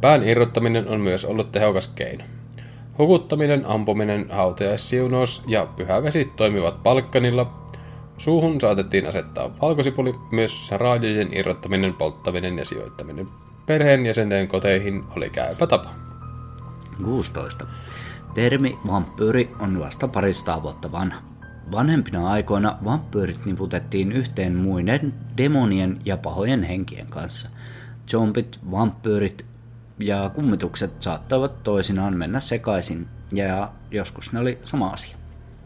[0.00, 2.24] Pään irrottaminen on myös ollut tehokas keino.
[3.00, 7.52] Hukuttaminen, ampuminen, hautajaissiunous ja pyhävesi toimivat Balkanilla.
[8.18, 13.28] Suuhun saatettiin asettaa valkosipuli, myös raajojen irrottaminen, polttaminen ja sijoittaminen
[13.70, 15.90] perheenjäsenten koteihin oli käypä tapa.
[17.04, 17.66] 16.
[18.34, 21.22] Termi vampyyri on vasta parista vuotta vanha.
[21.72, 27.50] Vanhempina aikoina vampyyrit niputettiin yhteen muiden demonien ja pahojen henkien kanssa.
[28.10, 29.46] Zombit, vampyyrit
[30.00, 35.16] ja kummitukset saattavat toisinaan mennä sekaisin, ja joskus ne oli sama asia.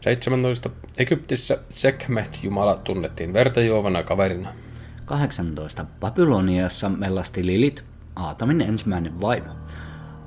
[0.01, 0.69] 17.
[0.97, 4.53] Egyptissä Sekhmet-jumala tunnettiin verta juovana kaverina.
[5.05, 5.85] 18.
[5.99, 7.83] Babyloniassa mellasti Lilit,
[8.15, 9.53] Aatamin ensimmäinen vaimo.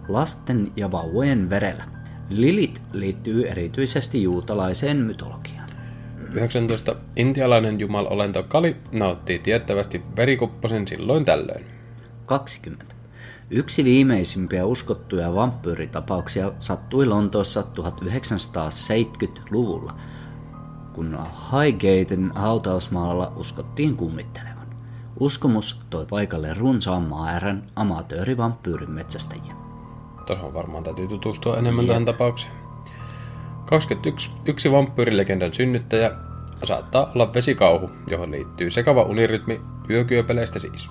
[0.09, 1.85] Lasten ja vauvojen verellä.
[2.31, 5.71] Lilit liittyy erityisesti juutalaiseen mytologiaan.
[6.33, 6.97] 19.
[7.16, 11.66] Intialainen jumalolento Kali nauttii tiettävästi verikupposen silloin tällöin.
[12.27, 12.97] 20.
[13.50, 19.94] Yksi viimeisimpiä uskottuja vampyyritapauksia sattui Lontoossa 1970-luvulla,
[20.92, 21.18] kun
[21.52, 24.66] Highgaten hautausmaalla uskottiin kummittelevan.
[25.20, 29.54] Uskomus toi paikalle runsaan määrän amatöörivampyyrin metsästäjiä.
[30.26, 32.52] Tuohon varmaan täytyy tutustua enemmän tähän tapaukseen.
[33.64, 34.30] 21.
[34.46, 36.11] Yksi vampyyrilegendan synnyttäjä
[36.64, 40.88] saattaa olla vesikauhu, johon liittyy sekava unirytmi yökyöpeleistä siis.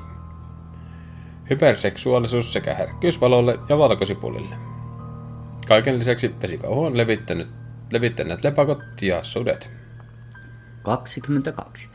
[1.49, 4.55] Hyperseksuaalisuus sekä herkkyys valolle ja valkosipulille.
[5.67, 7.47] Kaiken lisäksi vesikauhu on levittänyt,
[7.93, 9.71] levittäneet lepakot ja sudet.
[10.83, 11.89] 22.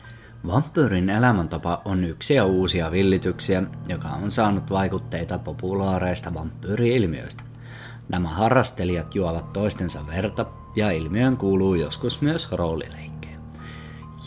[0.47, 7.43] Vampyyrin elämäntapa on yksi ja uusia villityksiä, joka on saanut vaikutteita populaareista vampyyri-ilmiöistä.
[8.09, 13.37] Nämä harrastelijat juovat toistensa verta ja ilmiön kuuluu joskus myös roolileikkejä.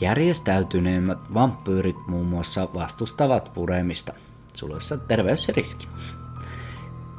[0.00, 4.12] Järjestäytyneimmät vampyyrit muun muassa vastustavat puremista,
[4.56, 5.88] suluissa terveysriski.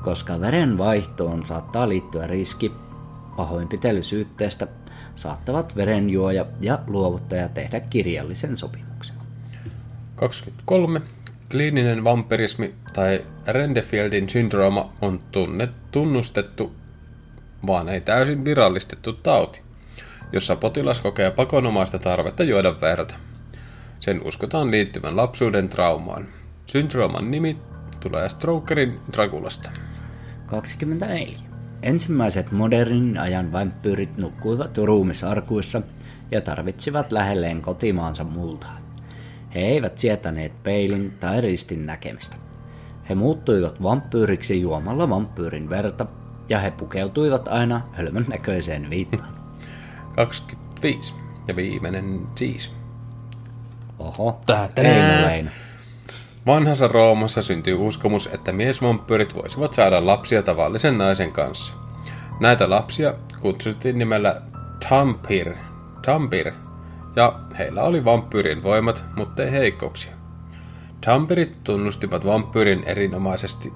[0.03, 2.71] Koska verenvaihtoon saattaa liittyä riski
[3.35, 4.67] pahoinpitelysyytteestä,
[5.15, 9.15] saattavat verenjuoja ja luovuttaja tehdä kirjallisen sopimuksen.
[10.15, 11.01] 23.
[11.51, 16.75] Kliininen vampirismi tai Rendefieldin syndrooma on tunnet, tunnustettu,
[17.67, 19.61] vaan ei täysin virallistettu tauti,
[20.31, 23.15] jossa potilas kokee pakonomaista tarvetta juoda verta.
[23.99, 26.27] Sen uskotaan liittyvän lapsuuden traumaan.
[26.67, 27.57] Syndrooman nimi
[27.99, 29.69] tulee Strokerin Dragulasta.
[30.45, 31.37] 24.
[31.83, 35.81] Ensimmäiset modernin ajan vampyyrit nukkuivat ruumisarkuissa
[36.31, 38.77] ja tarvitsivat lähelleen kotimaansa multaa.
[39.55, 42.35] He eivät sietäneet peilin tai ristin näkemistä.
[43.09, 46.05] He muuttuivat vampyyriksi juomalla vampyyrin verta,
[46.49, 49.33] ja he pukeutuivat aina hölmön näköiseen viittaan.
[50.15, 51.13] 25.
[51.47, 52.73] Ja viimeinen siis.
[53.99, 55.49] Oho, Tää- Eino Leino.
[56.47, 61.73] Vanhassa Roomassa syntyi uskomus, että miesvampyyrit voisivat saada lapsia tavallisen naisen kanssa.
[62.39, 64.41] Näitä lapsia kutsuttiin nimellä
[64.89, 65.53] Tampir,
[66.05, 66.51] Tampir
[67.15, 70.11] ja heillä oli vampyyrin voimat, mutta ei heikkouksia.
[71.05, 73.73] Tampirit tunnustivat vampyyrin erinomaisesti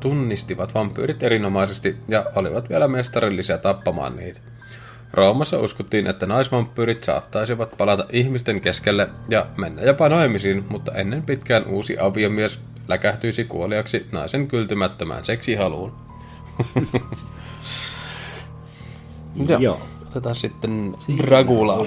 [0.00, 4.40] tunnistivat vampyyrit erinomaisesti ja olivat vielä mestarillisia tappamaan niitä.
[5.12, 11.66] Roomassa uskottiin, että naisvampyyrit saattaisivat palata ihmisten keskelle ja mennä jopa naimisiin, mutta ennen pitkään
[11.66, 15.92] uusi aviomies läkähtyisi kuoliaksi naisen kyltymättömään seksihaluun.
[19.48, 19.58] Joo.
[19.58, 19.80] Joo.
[20.06, 21.86] Otetaan sitten Dragula.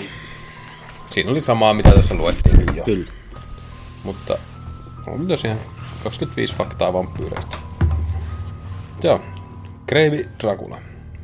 [1.10, 2.84] Siinä oli samaa, mitä tuossa luettiin jo.
[2.84, 3.12] Kyllä.
[4.04, 4.38] Mutta
[5.08, 5.60] on tosiaan
[6.04, 7.58] 25 faktaa vampyyreistä.
[9.04, 9.22] Joo.
[9.88, 10.78] Kreivi Dracula.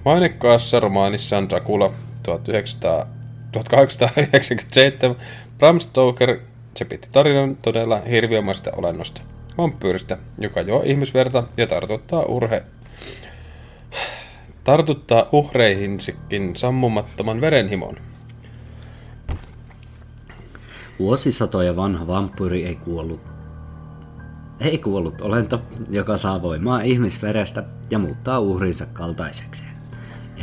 [0.06, 3.08] Mainekkaassa romaanissaan Dracula 1900,
[3.52, 5.16] 1897
[5.58, 6.40] Bram Stoker
[6.78, 9.22] se piti tarinan todella hirviömästä olennosta.
[9.58, 12.64] Vampyyristä, joka juo ihmisverta ja tartuttaa urhe...
[14.64, 17.98] Tartuttaa uhreihinsikin sammumattoman verenhimon.
[21.00, 23.22] Vuosisatoja vanha vampyyri ei kuollut.
[24.60, 29.71] Ei kuollut olento, joka saa voimaa ihmisverestä ja muuttaa uhrinsa kaltaisekseen.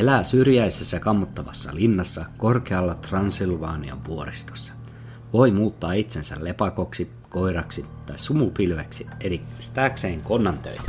[0.01, 4.73] Elää syrjäisessä kammottavassa linnassa korkealla Transilvaanian vuoristossa.
[5.33, 10.83] Voi muuttaa itsensä lepakoksi, koiraksi tai sumupilveksi edistääkseen konnan töitä.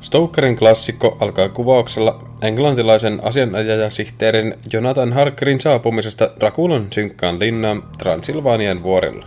[0.00, 9.26] Stokerin klassikko alkaa kuvauksella englantilaisen asianajajasihteerin Jonathan Harkerin saapumisesta Drakulan synkkään linnaan Transilvanian vuorilla.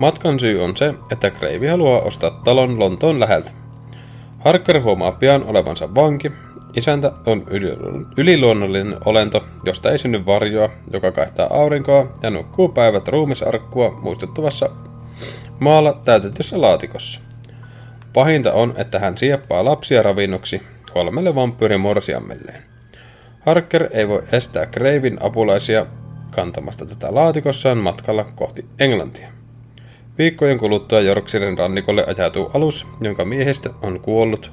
[0.00, 3.67] Matkan syy on se, että Kreivi haluaa ostaa talon Lontoon läheltä.
[4.48, 6.32] Harker huomaa pian olevansa vanki.
[6.76, 7.46] Isäntä on
[8.16, 14.70] yliluonnollinen olento, josta ei synny varjoa, joka kaihtaa aurinkoa ja nukkuu päivät ruumisarkkua muistuttavassa
[15.60, 17.20] maalla täytetyssä laatikossa.
[18.12, 22.62] Pahinta on, että hän sieppaa lapsia ravinnoksi kolmelle vampyyrin morsiammelleen.
[23.40, 25.86] Harker ei voi estää Kreivin apulaisia
[26.30, 29.37] kantamasta tätä laatikossaan matkalla kohti Englantia.
[30.18, 34.52] Viikkojen kuluttua Yorkshiren rannikolle ajautuu alus, jonka miehistä on kuollut.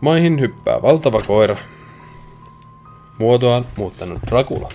[0.00, 1.56] Maihin hyppää valtava koira,
[3.18, 4.68] muotoaan muuttanut Dracula.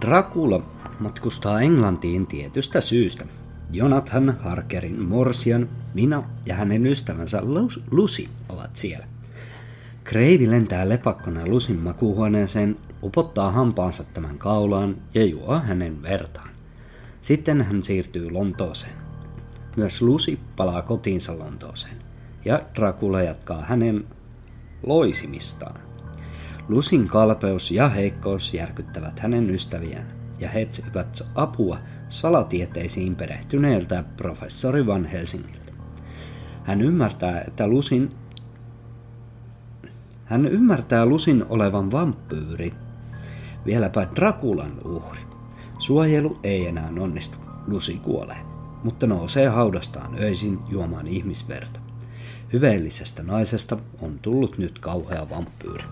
[0.00, 0.62] Dracula
[1.00, 3.24] matkustaa Englantiin tietystä syystä.
[3.70, 7.42] Jonathan Harkerin morsian, Mina ja hänen ystävänsä
[7.90, 9.06] Lucy ovat siellä.
[10.08, 16.50] Kreivi lentää lepakkona Lusin makuuhuoneeseen, upottaa hampaansa tämän kaulaan ja juo hänen vertaan.
[17.20, 18.92] Sitten hän siirtyy Lontooseen.
[19.76, 21.96] Myös Lucy palaa kotiinsa Lontooseen,
[22.44, 24.04] ja Dracula jatkaa hänen
[24.86, 25.80] loisimistaan.
[26.68, 30.06] Lusin kalpeus ja heikkous järkyttävät hänen ystäviään,
[30.40, 35.72] ja he etsivät apua salatieteisiin perehtyneeltä professori Van Helsingiltä.
[36.64, 38.08] Hän ymmärtää, että Lusin
[40.28, 42.72] hän ymmärtää Lusin olevan vampyyri,
[43.66, 45.20] vieläpä Drakulan uhri.
[45.78, 48.38] Suojelu ei enää onnistu, Lusi kuolee,
[48.84, 51.80] mutta nousee haudastaan öisin juomaan ihmisverta.
[52.52, 55.84] Hyveellisestä naisesta on tullut nyt kauhea vampyyri.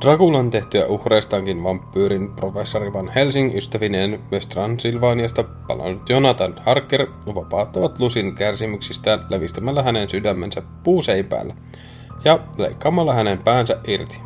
[0.00, 8.34] Drakulan tehtyä uhreistaankin vampyyrin professori Van Helsing ystävineen myös Transilvaniasta palannut Jonathan Harker vapauttavat Lusin
[8.34, 11.54] kärsimyksistään levistämällä hänen sydämensä puuseipäällä
[12.26, 14.20] ja leikkaamalla hänen päänsä irti.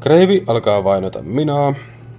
[0.00, 1.74] Kreivi alkaa vainota Minaa,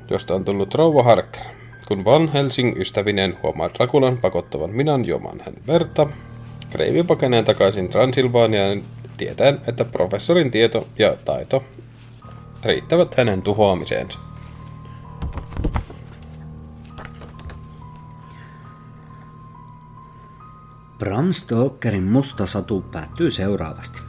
[0.10, 1.44] josta on tullut rouva Harker.
[1.88, 6.08] Kun Van Helsing ystävinen huomaa Drakulan pakottavan Minan juomaan hän verta,
[6.70, 8.82] Kreivi pakenee takaisin Transilvaniaan
[9.18, 11.64] tietäen, että professorin tieto ja taito
[12.64, 14.20] riittävät hänen tuhoamiseensa.
[21.02, 24.02] Bram Stokerin musta satu päättyy seuraavasti.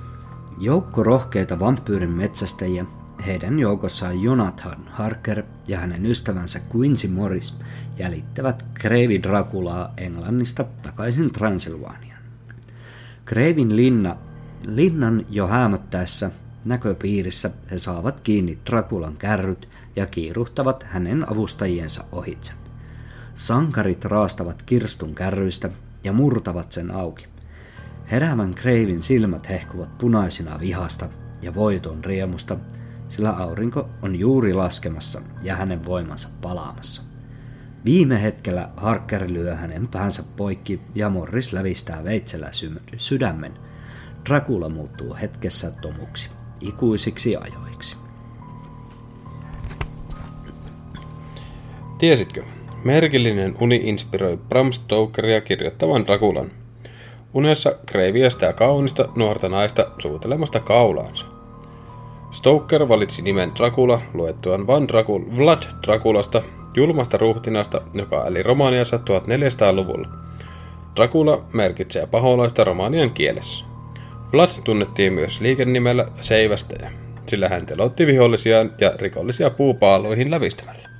[0.58, 2.84] Joukko rohkeita vampyyrin metsästäjiä,
[3.26, 7.54] heidän joukossaan Jonathan Harker ja hänen ystävänsä Quincy Morris
[7.98, 12.22] jäljittävät Kreivi Draculaa Englannista takaisin Transylvaniaan.
[13.24, 14.16] Kreivin linna
[14.66, 16.30] Linnan jo häämöttäessä
[16.64, 22.52] näköpiirissä he saavat kiinni Drakulan kärryt ja kiiruhtavat hänen avustajiensa ohitse.
[23.34, 25.70] Sankarit raastavat kirstun kärryistä
[26.04, 27.26] ja murtavat sen auki.
[28.10, 31.08] Heräävän Kreivin silmät hehkuvat punaisina vihasta
[31.42, 32.56] ja voiton riemusta,
[33.08, 37.02] sillä aurinko on juuri laskemassa ja hänen voimansa palaamassa.
[37.84, 42.48] Viime hetkellä Harker lyö hänen päänsä poikki ja Morris lävistää veitsellä
[42.98, 43.52] sydämen–
[44.28, 47.96] Dracula muuttuu hetkessä tomuksi, ikuisiksi ajoiksi.
[51.98, 52.44] Tiesitkö?
[52.84, 56.50] Merkillinen uni inspiroi Bram Stokeria kirjoittavan Draculan.
[57.34, 61.26] Unessa Kreivi estää kaunista nuorta naista suutelemasta kaulaansa.
[62.30, 66.42] Stoker valitsi nimen Dracula luettuaan Van Dracul, Vlad Draculasta,
[66.74, 70.08] julmasta ruhtinasta, joka eli Romaniassa 1400-luvulla.
[70.96, 73.64] Dracula merkitsee paholaista romanian kielessä.
[74.32, 76.92] Vlad tunnettiin myös liikennimellä Seivästäjä,
[77.26, 80.91] sillä hän telotti vihollisiaan ja rikollisia puupaaloihin lävistämällä.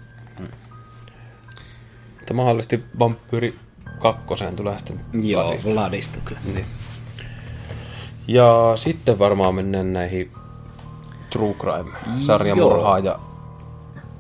[2.23, 3.55] Mutta mahdollisesti vampyyri
[3.99, 6.41] kakkoseen tulee sitten Joo, Vladista, Vladista kyllä.
[6.55, 6.65] Niin.
[8.29, 10.33] Ja sitten varmaan mennään näihin
[11.31, 13.19] True Crime-sarjamurhaa ja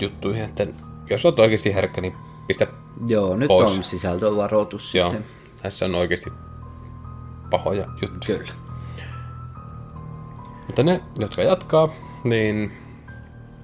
[0.01, 0.67] juttuihin, että
[1.11, 2.15] jos olet oikeasti herkkä, niin
[2.47, 2.67] pistä
[3.09, 3.77] Joo, nyt pois.
[3.77, 5.31] on sisältövaroitus Joo, sitten.
[5.63, 6.33] tässä on oikeasti
[7.51, 8.39] pahoja juttuja.
[8.39, 8.53] Kyllä.
[10.67, 11.89] Mutta ne, jotka jatkaa,
[12.25, 12.73] niin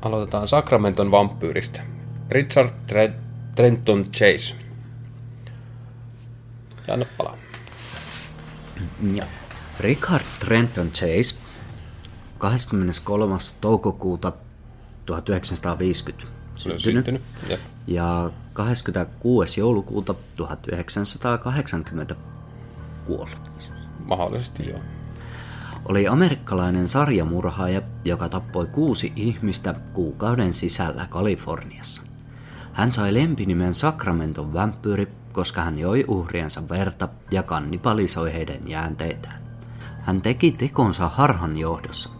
[0.03, 1.83] aloitetaan Sacramenton vampyyristä.
[2.31, 3.28] Richard Tre-
[3.59, 4.55] Trenton Chase.
[6.87, 7.37] Ja anna palaa.
[9.15, 9.25] Ja.
[9.81, 11.35] Richard Trenton Chase
[12.39, 13.37] 23.
[13.61, 14.33] toukokuuta
[15.07, 16.83] 1950 syntynyt.
[16.83, 17.23] syntynyt.
[17.49, 17.59] Ja.
[17.87, 19.61] ja 26.
[19.61, 22.17] joulukuuta 1980
[23.07, 23.73] kuollut.
[24.05, 24.81] Mahdollisesti joo.
[25.85, 32.08] Oli amerikkalainen sarjamurhaaja, joka tappoi kuusi ihmistä kuukauden sisällä Kaliforniassa.
[32.79, 39.43] Hän sai lempinimen Sacramenton vampyyri, koska hän joi uhriensa verta ja kannibalisoi heidän jäänteitään.
[40.01, 42.11] Hän teki tekonsa harhan johdossa.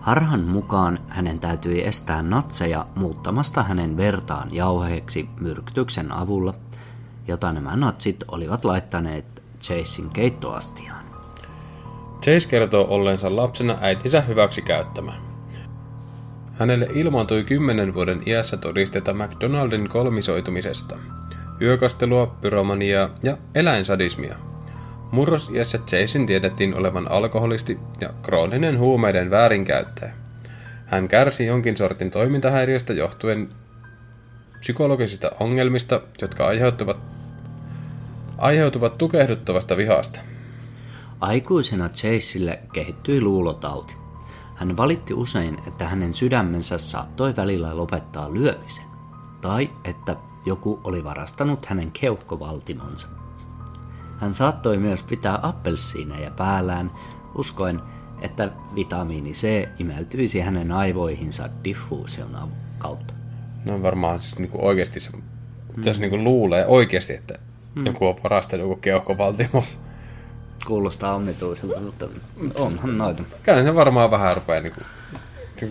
[0.00, 6.54] Harhan mukaan hänen täytyi estää natseja muuttamasta hänen vertaan jauheeksi myrkytyksen avulla,
[7.28, 11.04] jota nämä natsit olivat laittaneet Chasein keittoastiaan.
[12.22, 15.25] Chase kertoo olleensa lapsena äitinsä hyväksi käyttämä.
[16.58, 20.96] Hänelle ilmaantui kymmenen vuoden iässä todisteita McDonaldin kolmisoitumisesta,
[21.60, 24.36] yökastelua, pyromaniaa ja eläinsadismia.
[25.12, 30.12] Murrosiässä Chasein tiedettiin olevan alkoholisti ja krooninen huumeiden väärinkäyttäjä.
[30.86, 33.48] Hän kärsi jonkin sortin toimintahäiriöstä johtuen
[34.60, 36.98] psykologisista ongelmista, jotka aiheutuvat,
[38.38, 40.20] aiheutuvat tukehduttavasta vihasta.
[41.20, 44.05] Aikuisena Chaseille kehittyi luulotauti.
[44.56, 48.84] Hän valitti usein, että hänen sydämensä saattoi välillä lopettaa lyömisen,
[49.40, 50.16] tai että
[50.46, 53.08] joku oli varastanut hänen keuhkovaltimonsa.
[54.18, 56.90] Hän saattoi myös pitää appelsiineja päällään,
[57.34, 57.82] uskoen,
[58.20, 63.14] että vitamiini C imeytyisi hänen aivoihinsa diffuusion kautta.
[63.64, 65.22] No varmaan siis niinku oikeasti se, mm.
[65.84, 67.38] jos niinku luulee oikeasti, että
[67.74, 67.86] mm.
[67.86, 69.64] joku on varastanut joku keuhkovaltimo.
[70.66, 72.08] Kuulostaa omituiselta, mutta
[72.58, 73.22] onhan noita.
[73.42, 74.80] Kyllä se varmaan vähän rupeaa niinku,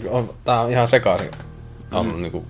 [0.10, 1.32] on, tää on ihan sekaisin.
[2.04, 2.22] Mm.
[2.22, 2.46] Niinku,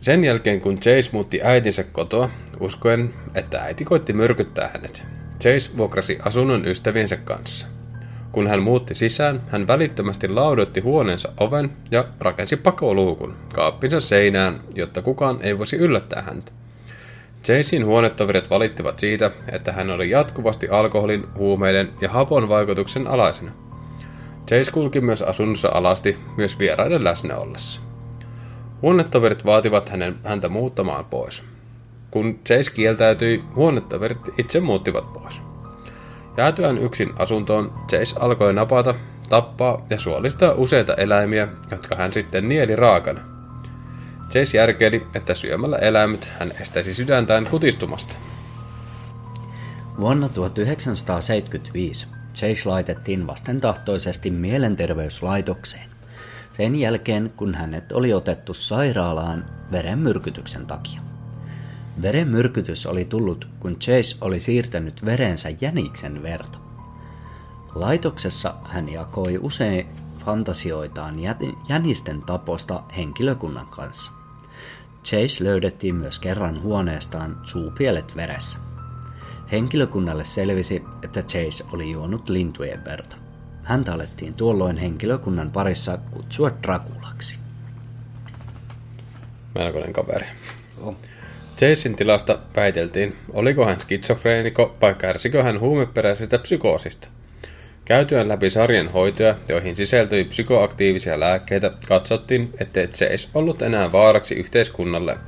[0.00, 5.02] sen jälkeen kun Chase muutti äitinsä kotoa, uskoen, että äiti koitti myrkyttää hänet,
[5.40, 7.66] Chase vuokrasi asunnon ystäviensä kanssa.
[8.32, 15.02] Kun hän muutti sisään, hän välittömästi laudoitti huoneensa oven ja rakensi pakoluukun kaappinsa seinään, jotta
[15.02, 16.52] kukaan ei voisi yllättää häntä.
[17.46, 23.50] Chasein huonetoverit valittivat siitä, että hän oli jatkuvasti alkoholin, huumeiden ja hapon vaikutuksen alaisena.
[24.48, 27.80] Chase kulki myös asunnossa alasti myös vieraiden läsnä ollessa.
[28.82, 31.42] Huonetoverit vaativat hänen, häntä muuttamaan pois.
[32.10, 35.40] Kun Chase kieltäytyi, huonetoverit itse muuttivat pois.
[36.36, 38.94] Jäätyään yksin asuntoon, Chase alkoi napata,
[39.28, 43.35] tappaa ja suolistaa useita eläimiä, jotka hän sitten nieli raakana.
[44.30, 48.16] Chase järkeili, että syömällä eläimet hän estäisi sydäntään kutistumasta.
[50.00, 55.90] Vuonna 1975 Chase laitettiin vastentahtoisesti mielenterveyslaitokseen.
[56.52, 61.00] Sen jälkeen, kun hänet oli otettu sairaalaan verenmyrkytyksen takia.
[62.02, 66.58] Verenmyrkytys oli tullut, kun Chase oli siirtänyt verensä jäniksen verta.
[67.74, 69.86] Laitoksessa hän jakoi usein
[70.24, 71.16] fantasioitaan
[71.68, 74.15] jänisten taposta henkilökunnan kanssa.
[75.06, 78.58] Chase löydettiin myös kerran huoneestaan suupielet veressä.
[79.52, 83.16] Henkilökunnalle selvisi, että Chase oli juonut lintujen verta.
[83.64, 87.38] Häntä alettiin tuolloin henkilökunnan parissa kutsua Drakulaksi.
[89.54, 90.26] Melkoinen kaveri.
[90.82, 90.96] Oh.
[91.60, 97.08] Jason tilasta väiteltiin, oliko hän skitsofreeniko vai kärsikö hän huumeperäisestä psykoosista.
[97.86, 105.18] Käytyään läpi sarjan hoitoja, joihin sisältyi psykoaktiivisia lääkkeitä, katsottiin, ettei Chase ollut enää vaaraksi yhteiskunnalle.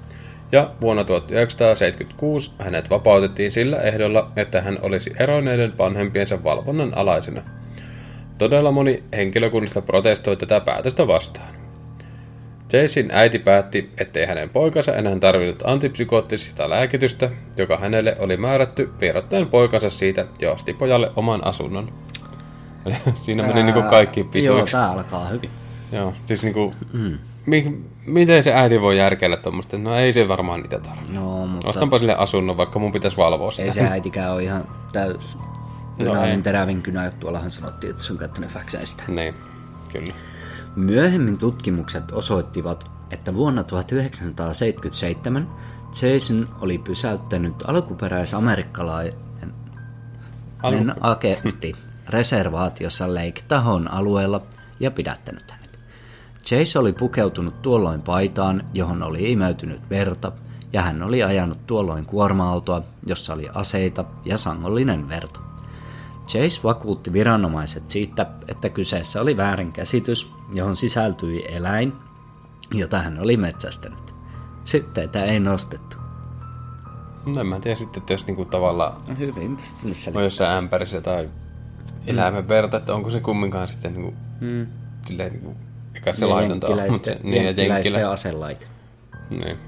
[0.53, 7.43] Ja vuonna 1976 hänet vapautettiin sillä ehdolla, että hän olisi eroneiden vanhempiensa valvonnan alaisena.
[8.39, 11.55] Todella moni henkilökunnasta protestoi tätä päätöstä vastaan.
[12.73, 19.47] Jason äiti päätti, ettei hänen poikansa enää tarvinnut antipsykoottista lääkitystä, joka hänelle oli määrätty vierottaen
[19.47, 21.93] poikansa siitä ja osti pojalle oman asunnon.
[23.15, 24.77] Siinä meni niinku kaikki pituiksi.
[24.77, 25.51] Joo, tää alkaa hyvin.
[25.93, 27.19] Joo, siis niinku, mm.
[27.47, 29.79] mi, miten se äiti voi järkeillä tuommoista?
[29.79, 31.13] No ei se varmaan niitä tarvitse.
[31.13, 31.69] No, mutta...
[31.69, 33.63] Ostanpa sille asunnon, vaikka mun pitäisi valvoa sitä.
[33.63, 35.39] Ei se äitikään ole ihan täys.
[35.99, 36.37] No ei.
[36.43, 38.51] terävin kynä, tuollahan sanottiin, että sun käyttänyt
[38.85, 39.03] sitä.
[39.09, 39.35] Niin,
[39.93, 40.15] kyllä.
[40.77, 45.49] Myöhemmin tutkimukset osoittivat, että vuonna 1977
[46.03, 49.15] Jason oli pysäyttänyt alkuperäisamerikkalainen
[50.63, 50.95] Alku...
[51.01, 51.75] agentti
[52.09, 54.43] reservaatiossa Lake Tahon alueella
[54.81, 55.79] ja pidättänyt hänet.
[56.45, 60.33] Chase oli pukeutunut tuolloin paitaan, johon oli imeytynyt verta,
[60.73, 65.41] ja hän oli ajanut tuolloin kuorma-autoa, jossa oli aseita ja sangollinen verta.
[66.27, 71.93] Chase vakuutti viranomaiset siitä, että kyseessä oli väärinkäsitys, johon sisältyi eläin,
[72.75, 74.15] jota hän oli metsästänyt.
[74.65, 75.97] Syytteitä ei nostettu.
[77.27, 81.01] No en mä tiedä sitten, että jos niinku tavallaan no Hyvin, missä on jossain ämpärissä
[81.01, 81.29] tai
[82.11, 82.49] eläimen mm.
[82.49, 84.67] verta, että onko se kumminkaan sitten niinku, mm.
[85.07, 85.57] silleen niinku,
[85.95, 88.67] eikä se niin, laidonta ole, mutta niin, jenkkiläistä ja aselaita.
[89.31, 89.59] Niin.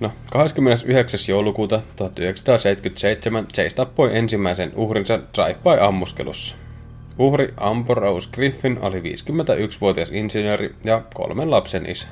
[0.00, 1.20] No, 29.
[1.28, 6.56] joulukuuta 1977 Chase tappoi ensimmäisen uhrinsa drive-by-ammuskelussa.
[7.18, 12.06] Uhri Ambrose Griffin oli 51-vuotias insinööri ja kolmen lapsen isä.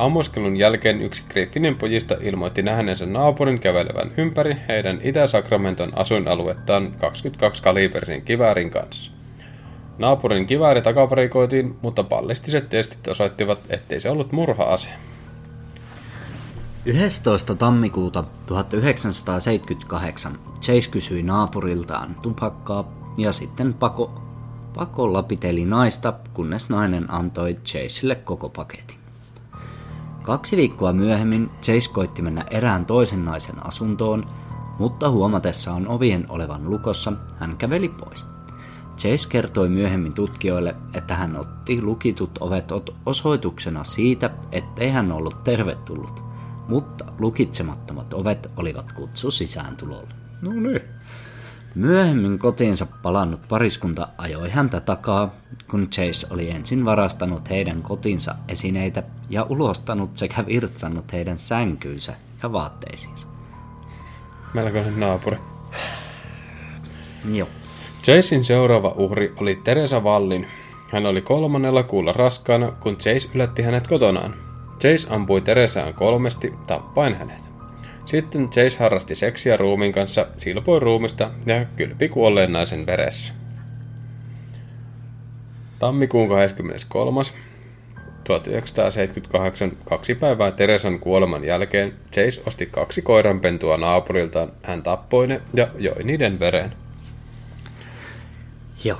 [0.00, 8.22] Ammuskelun jälkeen yksi Griffinin pojista ilmoitti nähneensä naapurin kävelevän ympäri heidän Itä-Sakramenton asuinaluettaan 22 kalibersin
[8.22, 9.12] kiväärin kanssa.
[9.98, 14.88] Naapurin kivääri takavarikoitiin, mutta ballistiset testit osoittivat, ettei se ollut murha-ase.
[16.84, 17.54] 11.
[17.54, 24.22] tammikuuta 1978 Chase kysyi naapuriltaan tupakkaa ja sitten pako,
[24.74, 28.99] pakolla piteli naista, kunnes nainen antoi Chaseille koko paketin.
[30.30, 34.26] Kaksi viikkoa myöhemmin Chase koitti mennä erään toisen naisen asuntoon,
[34.78, 38.24] mutta huomatessaan ovien olevan lukossa hän käveli pois.
[38.96, 42.68] Chase kertoi myöhemmin tutkijoille, että hän otti lukitut ovet
[43.06, 46.22] osoituksena siitä, ettei hän ollut tervetullut,
[46.68, 50.14] mutta lukitsemattomat ovet olivat kutsu sisääntulolle.
[50.42, 50.80] No niin.
[51.74, 55.34] Myöhemmin kotiinsa palannut pariskunta ajoi häntä takaa,
[55.70, 62.52] kun Chase oli ensin varastanut heidän kotinsa esineitä ja ulostanut sekä virtsannut heidän sänkyynsä ja
[62.52, 63.26] vaatteisiinsa.
[64.54, 65.36] Melkoinen naapuri.
[67.32, 67.48] Joo.
[68.02, 70.46] Chasein seuraava uhri oli Teresa Vallin.
[70.92, 74.34] Hän oli kolmannella kuulla raskaana, kun Chase yllätti hänet kotonaan.
[74.80, 77.49] Chase ampui Teresaan kolmesti, tappaen hänet.
[78.10, 83.32] Sitten Chase harrasti seksiä ruumin kanssa, silpoi ruumista ja kylpi kuolleen naisen veressä.
[85.78, 87.20] Tammikuun 23.
[88.24, 94.52] 1978, kaksi päivää Teresan kuoleman jälkeen, Chase osti kaksi koiranpentua naapuriltaan.
[94.62, 96.72] Hän tappoi ne ja joi niiden veren.
[98.84, 98.98] Joo.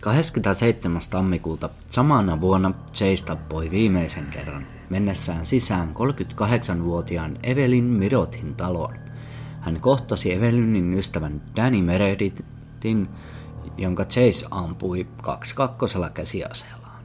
[0.00, 1.02] 27.
[1.10, 8.94] tammikuuta samana vuonna Chase tappoi viimeisen kerran mennessään sisään 38-vuotiaan Evelyn Mirotin taloon.
[9.60, 13.08] Hän kohtasi Evelynin ystävän Danny Meredithin,
[13.76, 17.04] jonka Chase ampui kaksi kakkosella käsiaseellaan.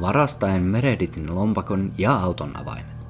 [0.00, 3.06] Varastaen Meredithin lompakon ja auton avaimet.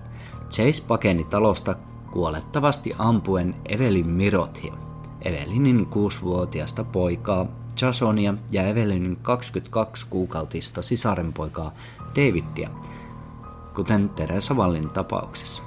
[0.50, 1.76] Chase pakeni talosta
[2.12, 4.74] kuolettavasti ampuen Evelyn Mirothia,
[5.24, 7.46] Evelinin kuusivuotiasta poikaa
[7.80, 11.74] Jasonia ja Evelynin 22 kuukautista sisarenpoikaa
[12.16, 12.70] Davidia,
[13.75, 15.62] kuten Teresa Vallin tapauksessa.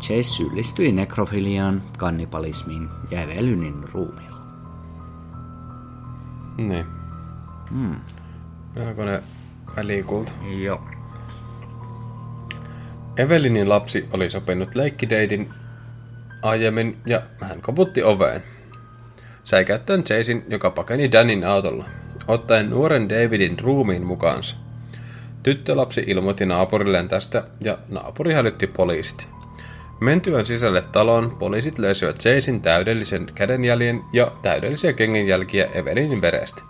[0.00, 4.38] Chase syyllistyi nekrofiliaan, kannibalismiin ja Evelynin ruumiilla.
[6.58, 6.86] Niin.
[7.70, 7.96] Hmm.
[8.74, 9.22] Melkoinen
[9.76, 10.32] välikulta.
[10.62, 10.80] Joo.
[13.16, 15.50] Evelinin lapsi oli sopinut leikkideitin
[16.42, 18.42] aiemmin ja hän koputti oveen.
[19.44, 21.84] Säikäyttäen Chasein, joka pakeni Danin autolla,
[22.28, 24.56] ottaen nuoren Davidin ruumiin mukaansa.
[25.42, 29.28] Tyttölapsi ilmoitti naapurilleen tästä ja naapuri hälytti poliisit.
[30.00, 36.62] Mentyään sisälle taloon, poliisit löysivät Chasein täydellisen kädenjäljen ja täydellisiä kengänjälkiä Evelinin verestä.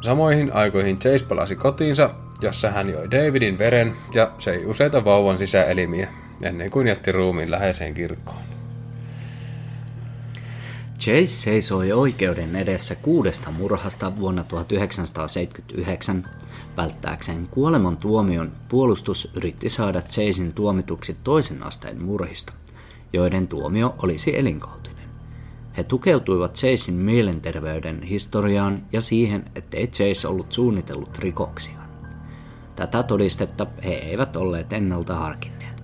[0.00, 2.10] Samoihin aikoihin Chase palasi kotiinsa,
[2.40, 6.08] jossa hän joi Davidin veren ja söi useita vauvan sisäelimiä,
[6.42, 8.57] ennen kuin jätti ruumiin läheiseen kirkkoon.
[10.98, 16.24] Chase seisoi oikeuden edessä kuudesta murhasta vuonna 1979.
[16.76, 22.52] Välttääkseen kuoleman tuomion puolustus yritti saada Chasein tuomituksi toisen asteen murhista,
[23.12, 25.08] joiden tuomio olisi elinkautinen.
[25.76, 31.78] He tukeutuivat Chasein mielenterveyden historiaan ja siihen, ettei Chase ollut suunnitellut rikoksia.
[32.76, 35.82] Tätä todistetta he eivät olleet ennalta harkinneet.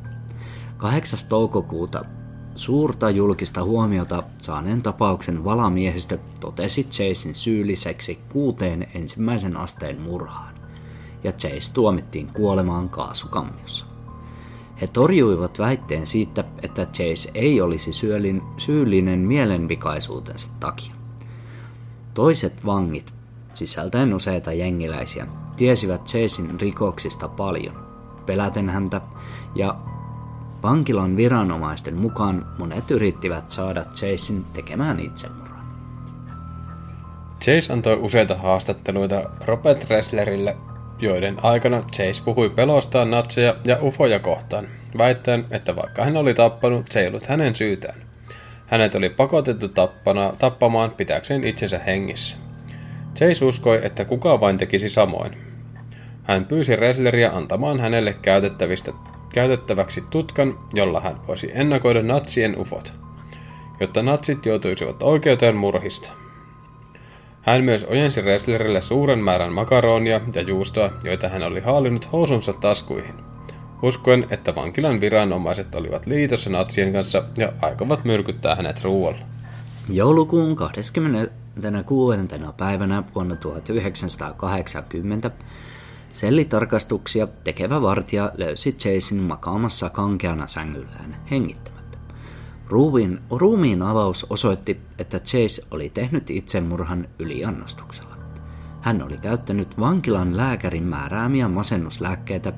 [0.77, 1.19] 8.
[1.29, 2.05] toukokuuta
[2.55, 10.55] Suurta julkista huomiota saaneen tapauksen valamiehistö totesi Chasein syylliseksi kuuteen ensimmäisen asteen murhaan,
[11.25, 13.87] ja Chase tuomittiin kuolemaan kaasukammiossa.
[14.81, 20.95] He torjuivat väitteen siitä, että Chase ei olisi syölin, syyllinen mielenvikaisuutensa takia.
[22.15, 23.15] Toiset vangit,
[23.55, 25.27] sisältäen useita jengiläisiä,
[25.57, 27.87] tiesivät Chasein rikoksista paljon,
[28.27, 29.01] peläten häntä
[29.55, 29.79] ja
[30.65, 35.67] Vankilan viranomaisten mukaan monet yrittivät saada Chasein tekemään itsemurhan.
[37.41, 40.57] Chase antoi useita haastatteluita Robert Resslerille,
[40.99, 46.93] joiden aikana Chase puhui pelostaan natseja ja ufoja kohtaan, väittäen, että vaikka hän oli tappanut,
[46.93, 47.99] se ei ollut hänen syytään.
[48.67, 52.37] Hänet oli pakotettu tappana, tappamaan pitääkseen itsensä hengissä.
[53.17, 55.37] Chase uskoi, että kuka vain tekisi samoin.
[56.23, 58.93] Hän pyysi Resleria antamaan hänelle käytettävistä
[59.35, 62.93] käytettäväksi tutkan, jolla hän voisi ennakoida natsien ufot,
[63.81, 66.13] jotta natsit joutuisivat oikeuteen murhista.
[67.43, 73.15] Hän myös ojensi Resslerille suuren määrän makaronia ja juustoa, joita hän oli haalinut housunsa taskuihin.
[73.83, 79.21] uskoen, että vankilan viranomaiset olivat liitossa natsien kanssa ja aikovat myrkyttää hänet ruoalla.
[79.89, 82.19] Joulukuun 26.
[82.57, 85.31] päivänä vuonna 1980
[86.15, 91.99] sellitarkastuksia tekevä vartija löysi Chasein makaamassa kankeana sängyllään hengittämättä.
[92.67, 98.17] Ruumiin, ruumiin avaus osoitti, että Chase oli tehnyt itsemurhan yliannostuksella.
[98.81, 102.53] Hän oli käyttänyt vankilan lääkärin määräämiä masennuslääkkeitä,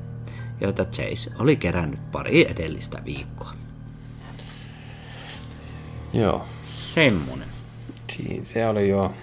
[0.61, 3.53] joita Chase oli kerännyt pari edellistä viikkoa.
[6.13, 6.45] Joo.
[6.73, 7.49] Semmonen.
[8.13, 9.15] Siinä se oli jo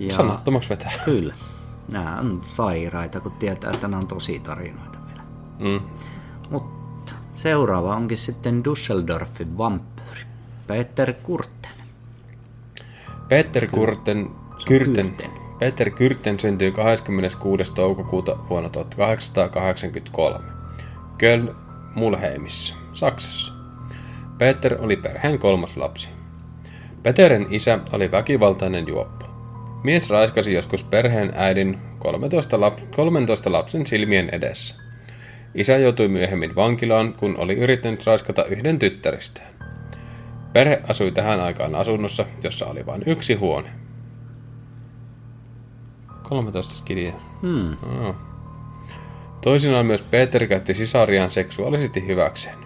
[0.00, 0.92] Ja sanattomaksi vetää.
[1.04, 1.34] Kyllä.
[1.92, 5.22] Nämä on sairaita, kun tietää, että nämä on tosi tarinoita vielä.
[5.58, 5.80] Mm.
[6.50, 10.20] Mutta seuraava onkin sitten Düsseldorfin vampyyri.
[10.66, 11.70] Peter Kurten.
[13.28, 14.30] Peter Kurten,
[14.66, 15.30] Kyrten, Kyrten.
[15.58, 17.72] Peter Kyrten syntyi 26.
[17.74, 20.44] toukokuuta vuonna 1883
[21.18, 21.56] Köln
[21.94, 23.52] Mulheimissa, Saksassa.
[24.38, 26.08] Peter oli perheen kolmas lapsi.
[27.02, 29.19] Peterin isä oli väkivaltainen juoppo.
[29.82, 34.74] Mies raiskasi joskus perheen äidin 13, lap- 13 lapsen silmien edessä.
[35.54, 39.50] Isä joutui myöhemmin vankilaan, kun oli yrittänyt raiskata yhden tyttäristään.
[40.52, 43.70] Perhe asui tähän aikaan asunnossa, jossa oli vain yksi huone.
[46.22, 47.12] 13 skidiä.
[47.42, 47.72] Hmm.
[47.72, 48.14] Oh.
[49.40, 52.58] Toisinaan myös Peter käytti sisariaan seksuaalisesti hyväkseen.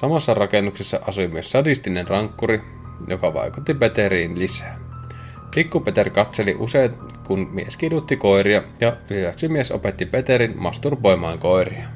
[0.00, 2.62] Samassa rakennuksessa asui myös sadistinen rankkuri,
[3.06, 4.85] joka vaikutti Peteriin lisää.
[5.56, 6.94] Pikku Peter katseli usein,
[7.26, 11.88] kun mies kidutti koiria, ja lisäksi mies opetti Peterin masturboimaan koiria.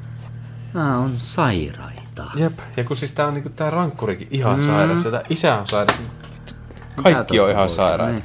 [0.74, 2.24] Nämä on sairaita.
[2.36, 4.66] Jep, ja kun siis tää on niinku tää rankkurikin ihan mm.
[4.66, 5.98] sairas, ja tää isä on sairas.
[5.98, 8.12] Mitä Kaikki on ihan voi- sairaita.
[8.12, 8.24] Niin.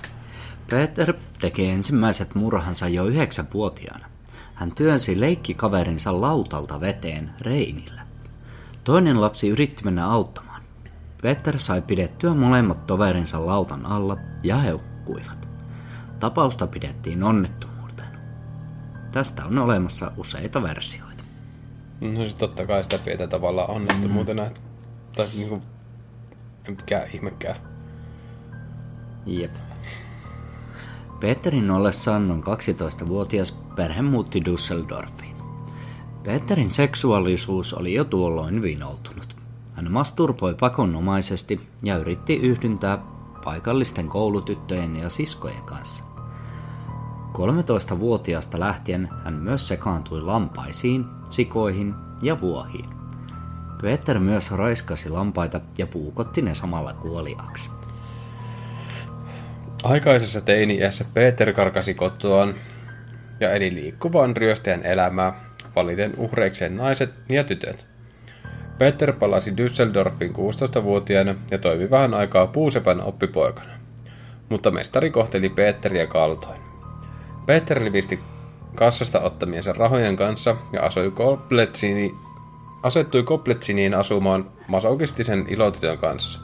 [0.70, 4.06] Peter teki ensimmäiset murhansa jo yhdeksänvuotiaana.
[4.54, 8.02] Hän työnsi leikkikaverinsa lautalta veteen Reinillä.
[8.84, 10.62] Toinen lapsi yritti mennä auttamaan.
[11.22, 14.74] Peter sai pidettyä molemmat toverinsa lautan alla ja he
[15.06, 15.50] hukkuivat.
[16.20, 18.10] Tapausta pidettiin onnettomuutena.
[19.12, 21.24] Tästä on olemassa useita versioita.
[22.02, 24.50] No se totta kai sitä pidetään tavallaan onnettomuutena, mm.
[25.16, 25.62] tai niinku,
[26.68, 27.56] mikään ihmekään.
[29.26, 29.56] Jep.
[31.20, 35.36] Peterin ollessaan noin 12-vuotias perhe muutti Düsseldorfiin.
[36.24, 39.36] Peterin seksuaalisuus oli jo tuolloin vinoutunut.
[39.74, 43.15] Hän masturboi pakonomaisesti ja yritti yhdyntää
[43.46, 46.04] paikallisten koulutyttöjen ja siskojen kanssa.
[47.34, 52.90] 13-vuotiaasta lähtien hän myös sekaantui lampaisiin, sikoihin ja vuohiin.
[53.82, 57.70] Peter myös raiskasi lampaita ja puukotti ne samalla kuoliaaksi.
[59.84, 62.54] Aikaisessa teini-iässä Peter karkasi kotoaan
[63.40, 65.34] ja eli liikkuvaan ryöstäjän elämää,
[65.76, 67.95] valiten uhreikseen naiset ja tytöt.
[68.78, 73.70] Peter palasi Düsseldorfiin 16-vuotiaana ja toimi vähän aikaa puusepän oppipoikana.
[74.50, 76.60] Mutta mestari kohteli Peteriä kaltoin.
[77.46, 78.20] Peter livisti
[78.76, 82.16] kassasta ottamiensa rahojen kanssa ja asui Kopletsini,
[82.84, 86.40] asettui Kopletsiniin asumaan masokistisen ilotytön kanssa.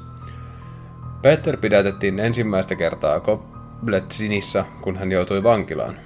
[1.21, 5.99] Peter pidätettiin ensimmäistä kertaa Kobletsinissa, kun hän joutui vankilaan.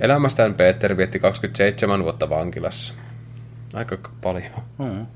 [0.00, 3.03] Elämästään Peter vietti 27 vuotta vankilassa.
[3.74, 4.52] Aika paljon.
[4.78, 5.06] Hmm.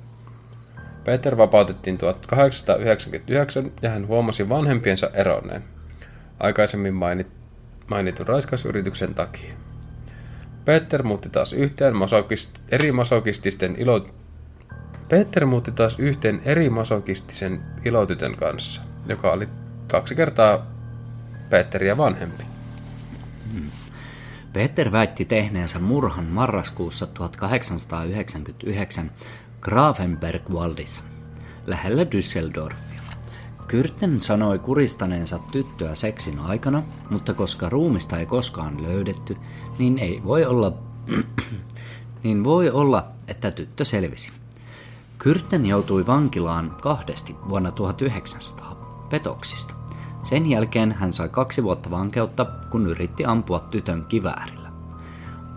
[1.05, 5.65] Peter vapautettiin 1899 ja hän huomasi vanhempiensa eronneen.
[6.41, 7.27] Aikaisemmin mainit,
[7.91, 9.55] mainitun raiskausyrityksen takia.
[10.65, 14.07] Peter muutti taas yhteen masokist, eri masokististen ilo...
[15.09, 19.49] Peter muutti taas yhteen eri masokistisen ilotytön kanssa, joka oli
[19.91, 20.67] kaksi kertaa
[21.51, 22.45] Peteriä vanhempi.
[24.59, 29.11] Peter väitti tehneensä murhan marraskuussa 1899
[29.61, 31.03] Grafenberg-Waldissa,
[31.67, 33.01] lähellä Düsseldorfia.
[33.69, 39.37] Kyrten sanoi kuristaneensa tyttöä seksin aikana, mutta koska ruumista ei koskaan löydetty,
[39.79, 40.73] niin ei voi olla,
[42.25, 44.31] niin voi olla, että tyttö selvisi.
[45.19, 49.78] Kyrten joutui vankilaan kahdesti vuonna 1900 petoksista.
[50.29, 54.69] Sen jälkeen hän sai kaksi vuotta vankeutta, kun yritti ampua tytön kiväärillä.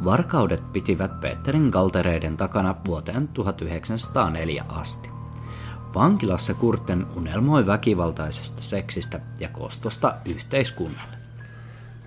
[0.05, 5.09] Varkaudet pitivät Peterin kaltereiden takana vuoteen 1904 asti.
[5.95, 11.17] Vankilassa Kurten unelmoi väkivaltaisesta seksistä ja kostosta yhteiskunnalle.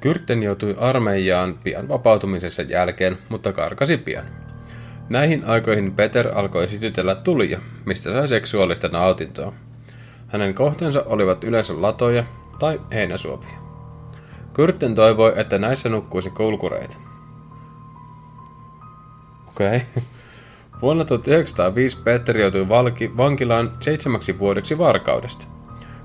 [0.00, 4.24] Kyrten joutui armeijaan pian vapautumisessa jälkeen, mutta karkasi pian.
[5.08, 9.52] Näihin aikoihin Peter alkoi sytytellä tulia, mistä sai seksuaalista nautintoa.
[10.26, 12.24] Hänen kohteensa olivat yleensä latoja
[12.58, 13.64] tai heinäsuopia.
[14.52, 16.96] Kyrten toivoi, että näissä nukkuisi kulkureita.
[19.48, 19.76] Okei.
[19.76, 19.80] Okay.
[20.82, 25.46] Vuonna 1905 Peter joutui valki, vankilaan seitsemäksi vuodeksi varkaudesta.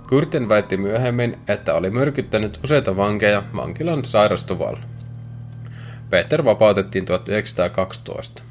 [0.08, 4.80] Kyrten väitti myöhemmin, että oli myrkyttänyt useita vankeja vankilan sairastuvalla.
[6.10, 8.44] Peter vapautettiin 1912.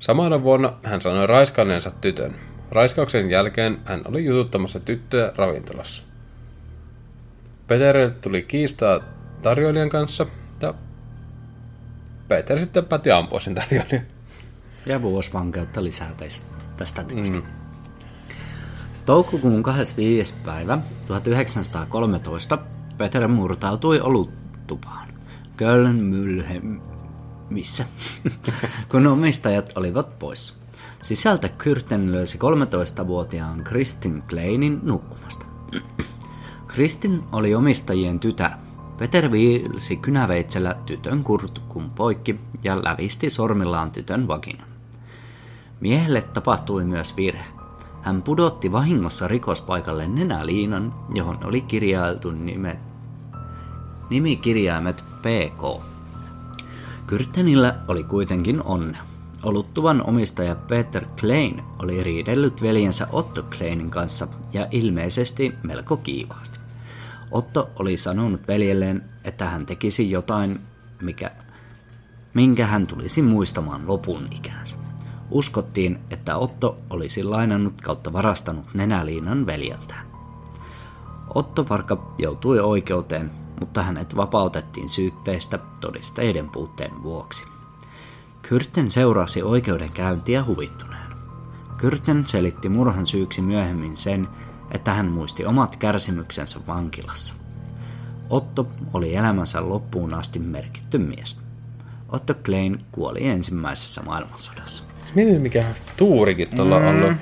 [0.00, 2.34] Samana vuonna hän sanoi raiskanneensa tytön.
[2.70, 6.02] Raiskauksen jälkeen hän oli jututtamassa tyttöä ravintolassa.
[7.66, 9.00] Peterille tuli kiistaa
[9.42, 10.26] tarjoilijan kanssa
[10.60, 10.74] ja
[12.28, 14.06] Peter sitten päätti ampua sen tarjoilijan.
[14.86, 16.46] Ja vuosi vankeutta lisää tästä,
[16.76, 17.38] tästä tekstistä.
[17.38, 17.46] Mm.
[19.06, 20.34] Toukokuun 25.
[20.44, 22.58] päivä 1913
[22.98, 25.08] Peter murtautui oluttupaan.
[25.56, 26.44] Köln
[27.50, 27.84] missä,
[28.90, 30.58] kun omistajat olivat pois.
[31.02, 35.46] Sisältä Kyrten löysi 13-vuotiaan Kristin Kleinin nukkumasta.
[36.76, 38.50] Kristin oli omistajien tytär.
[38.98, 44.68] Peter viilsi kynäveitsellä tytön kurtukun poikki ja lävisti sormillaan tytön vaginan.
[45.80, 47.44] Miehelle tapahtui myös virhe.
[48.02, 52.78] Hän pudotti vahingossa rikospaikalle nenäliinan, johon oli kirjailtu nimet,
[54.10, 55.82] nimikirjaimet PK.
[57.06, 59.02] Kyrtenillä oli kuitenkin onnea.
[59.42, 66.65] Oluttuvan omistaja Peter Klein oli riidellyt veljensä Otto Kleinin kanssa ja ilmeisesti melko kiivaasti.
[67.30, 70.60] Otto oli sanonut veljelleen, että hän tekisi jotain,
[71.02, 71.30] mikä,
[72.34, 74.76] minkä hän tulisi muistamaan lopun ikänsä.
[75.30, 80.06] Uskottiin, että Otto olisi lainannut kautta varastanut nenäliinan veljeltään.
[81.34, 87.44] Otto Parka joutui oikeuteen, mutta hänet vapautettiin syytteistä todisteiden puutteen vuoksi.
[88.42, 91.16] Kyrten seurasi oikeudenkäyntiä huvittuneena.
[91.76, 94.28] Kyrten selitti murhan syyksi myöhemmin sen,
[94.70, 97.34] että hän muisti omat kärsimyksensä vankilassa.
[98.30, 101.40] Otto oli elämänsä loppuun asti merkitty mies.
[102.08, 104.84] Otto Klein kuoli ensimmäisessä maailmansodassa.
[105.14, 105.64] Mietin mikä
[105.96, 106.86] tuurikin tuolla mm.
[106.86, 107.12] ollut.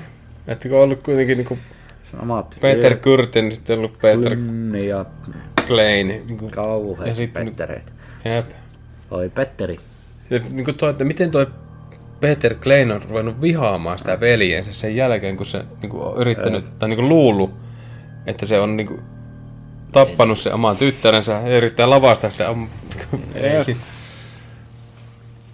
[0.47, 1.57] Että kun on ollut kuitenkin niinku
[2.03, 5.05] Samat Peter Kyrten, niin sitten ollut Peter Kynni ja
[5.67, 6.07] Klein.
[6.07, 7.91] Niinku, kauheasti sitten- Pettereitä.
[8.25, 8.49] jep.
[9.11, 9.79] Oi Petteri.
[10.29, 11.47] Ja niinku toi, että miten toi
[12.19, 16.89] Peter Klein on ruvennut vihaamaan sitä veljensä sen jälkeen, kun se niinku on yrittänyt, tai
[16.89, 17.53] niinku luullut,
[18.25, 18.99] että se on niinku
[19.91, 22.49] tappanut se oman tyttärensä ja yrittää lavastaa sitä.
[22.49, 22.67] Om...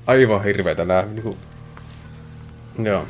[0.07, 1.05] Aivan hirveitä nää.
[1.05, 1.38] Niinku...
[2.84, 3.05] Joo.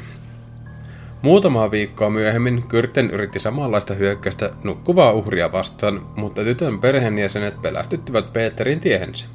[1.21, 8.79] Muutamaa viikkoa myöhemmin Kyrten yritti samanlaista hyökkäystä nukkuvaa uhria vastaan, mutta tytön perheenjäsenet pelästyttivät Peterin
[8.79, 9.27] tiehensä.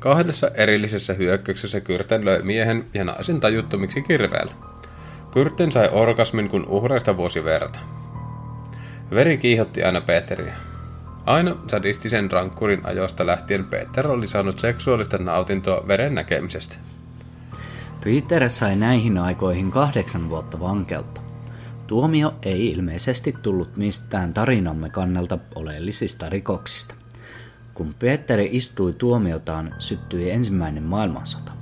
[0.00, 4.54] Kahdessa erillisessä hyökkäyksessä Kyrten löi miehen ja naisen tajuttomiksi kirveellä.
[5.30, 7.80] Kyrten sai orgasmin, kun uhreista vuosi verta.
[9.10, 10.54] Veri kiihotti aina Peteriä.
[11.26, 16.76] Aina sadistisen rankkurin ajoista lähtien Peter oli saanut seksuaalista nautintoa veren näkemisestä.
[18.04, 21.20] Peter sai näihin aikoihin kahdeksan vuotta vankeutta.
[21.86, 26.94] Tuomio ei ilmeisesti tullut mistään tarinamme kannalta oleellisista rikoksista.
[27.78, 31.52] Kun Petteri istui tuomiotaan, syttyi ensimmäinen maailmansota.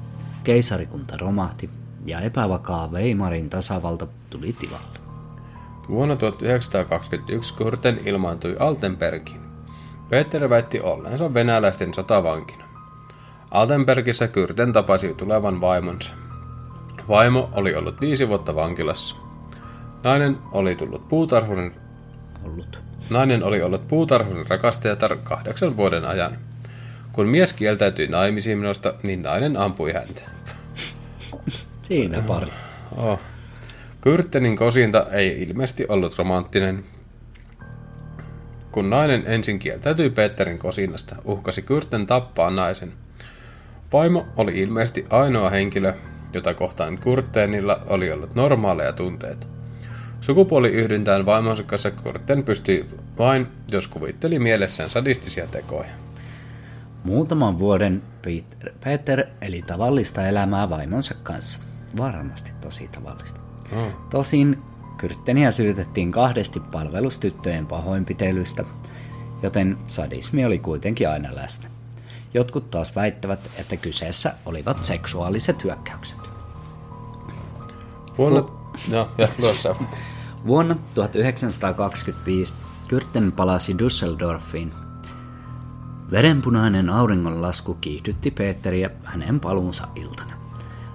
[0.45, 1.71] Keisarikunta romahti
[2.07, 4.99] ja epävakaa Weimarin tasavalta tuli tilalle.
[5.89, 9.41] Vuonna 1921 Kyrten ilmaantui Altenbergiin.
[10.09, 12.65] Peter väitti olleensa venäläisten sotavankina.
[13.51, 16.15] Altenbergissä Kyrten tapasi tulevan vaimonsa.
[17.09, 19.17] Vaimo oli ollut viisi vuotta vankilassa.
[20.05, 21.75] Nainen oli tullut puutarhurin
[22.45, 22.86] Ollut.
[23.11, 26.39] Nainen oli ollut puutarhurin rakastajatar kahdeksan vuoden ajan.
[27.13, 30.23] Kun mies kieltäytyi naimisiin minusta, niin nainen ampui häntä.
[31.83, 32.53] Siinä pari.
[32.97, 33.21] Oh.
[34.01, 36.85] Kyrtenin kosinta ei ilmeisesti ollut romanttinen.
[38.73, 42.93] Kun nainen ensin kieltäytyi Petterin kosinasta, uhkasi Kyrten tappaa naisen.
[43.93, 45.93] Vaimo oli ilmeisesti ainoa henkilö,
[46.33, 49.47] jota kohtaan Kurtenilla oli ollut normaaleja tunteita.
[50.27, 55.89] Sukupuoliyhdyntään vaimonsa kanssa Kurten pystyi vain, jos kuvitteli mielessään sadistisia tekoja.
[57.05, 61.61] Muutaman vuoden Peter, Peter eli tavallista elämää vaimonsa kanssa.
[61.97, 63.41] Varmasti tosi tavallista.
[63.77, 63.89] Oh.
[64.11, 64.63] Tosin
[64.99, 68.65] Kyrtteniä syytettiin kahdesti palvelustyttöjen pahoinpitelystä,
[69.43, 71.71] joten sadismi oli kuitenkin aina läsnä.
[72.35, 76.19] Jotkut taas väittävät, että kyseessä olivat seksuaaliset hyökkäykset.
[78.19, 78.45] Vuonna...
[78.91, 79.77] Joo, ja tuossa.
[80.47, 82.53] Vuonna 1925
[82.89, 84.73] Kyrten palasi Düsseldorfiin.
[86.11, 90.33] Verenpunainen auringonlasku kiihdytti Peteriä hänen paluunsa iltana.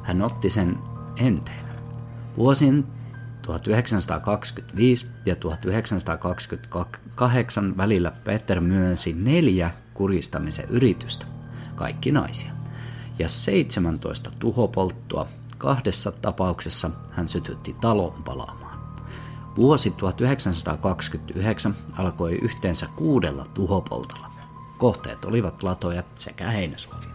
[0.03, 0.77] Hän otti sen
[1.17, 1.73] enteenä.
[2.37, 2.87] Vuosien
[3.41, 11.25] 1925 ja 1928 välillä Peter myönsi neljä kuristamisen yritystä,
[11.75, 12.51] kaikki naisia,
[13.19, 15.27] ja 17 tuhopolttoa,
[15.57, 18.60] kahdessa tapauksessa hän sytytti talon palaamaan.
[19.55, 24.31] Vuosi 1929 alkoi yhteensä kuudella tuhopoltolla.
[24.77, 27.09] Kohteet olivat latoja sekä heinäsuovia.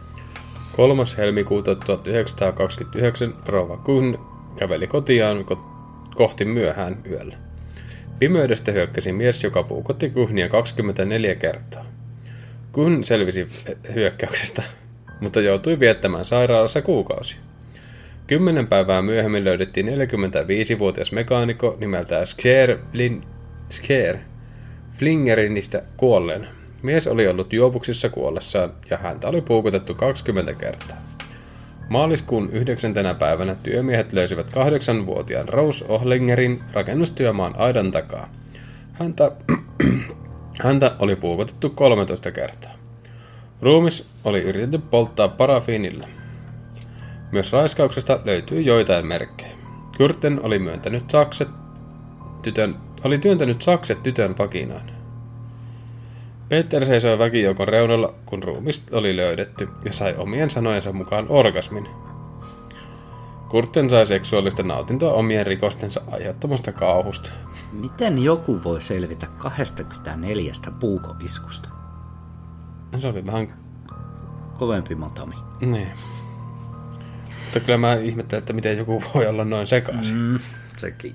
[0.76, 1.03] 3.
[1.16, 4.18] helmikuuta 1929 Rova Kuhn
[4.57, 5.68] käveli kotiaan ko-
[6.14, 7.37] kohti myöhään yöllä.
[8.18, 11.84] Pimeydestä hyökkäsi mies, joka puukotti Kuhnia 24 kertaa.
[12.72, 13.49] Kuhn selvisi
[13.95, 14.62] hyökkäyksestä,
[15.20, 17.37] mutta joutui viettämään sairaalassa kuukausi.
[18.26, 23.22] Kymmenen päivää myöhemmin löydettiin 45-vuotias mekaanikko nimeltään Sker, Blin,
[23.70, 24.16] Sker
[24.98, 26.48] Flingerinistä kuolleen.
[26.82, 30.96] Mies oli ollut juovuksissa kuollessaan ja häntä oli puukotettu 20 kertaa.
[31.88, 32.94] Maaliskuun 9.
[33.18, 38.32] päivänä työmiehet löysivät kahdeksanvuotiaan Rose Ohlingerin rakennustyömaan aidan takaa.
[38.92, 39.32] Häntä,
[40.64, 42.72] häntä oli puukotettu 13 kertaa.
[43.62, 46.08] Ruumis oli yritetty polttaa parafiinilla.
[47.32, 49.52] Myös raiskauksesta löytyy joitain merkkejä.
[49.96, 51.48] Kyrten oli myöntänyt sakset
[52.42, 52.74] tytön,
[53.04, 54.90] oli työntänyt sakset tytön vakinaan.
[56.48, 61.88] Peter seisoi väkijoukon reunalla, kun ruumis oli löydetty ja sai omien sanojensa mukaan orgasmin.
[63.48, 67.32] Kurten sai seksuaalista nautintoa omien rikostensa aiheuttamasta kauhusta.
[67.72, 71.68] Miten joku voi selvitä 24 puukoiskusta?
[72.98, 73.48] Se oli vähän...
[74.58, 75.34] Kovempi matami.
[75.60, 75.88] Niin.
[77.47, 80.16] Mutta kyllä mä ihmettelen, että miten joku voi olla noin sekaisin.
[80.16, 80.38] Mm,
[80.76, 81.14] sekin.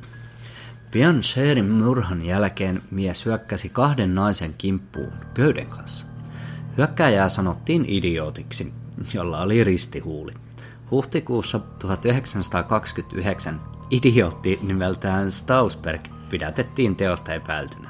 [0.92, 6.08] Pian Sherin murhan jälkeen mies hyökkäsi kahden naisen kimppuun köyden kanssa.
[6.78, 8.74] Hyökkäjää sanottiin idiootiksi,
[9.14, 10.32] jolla oli ristihuuli.
[10.92, 17.90] Huhtikuussa 1929 idiootti nimeltään Stausberg pidätettiin teosta epäiltynä.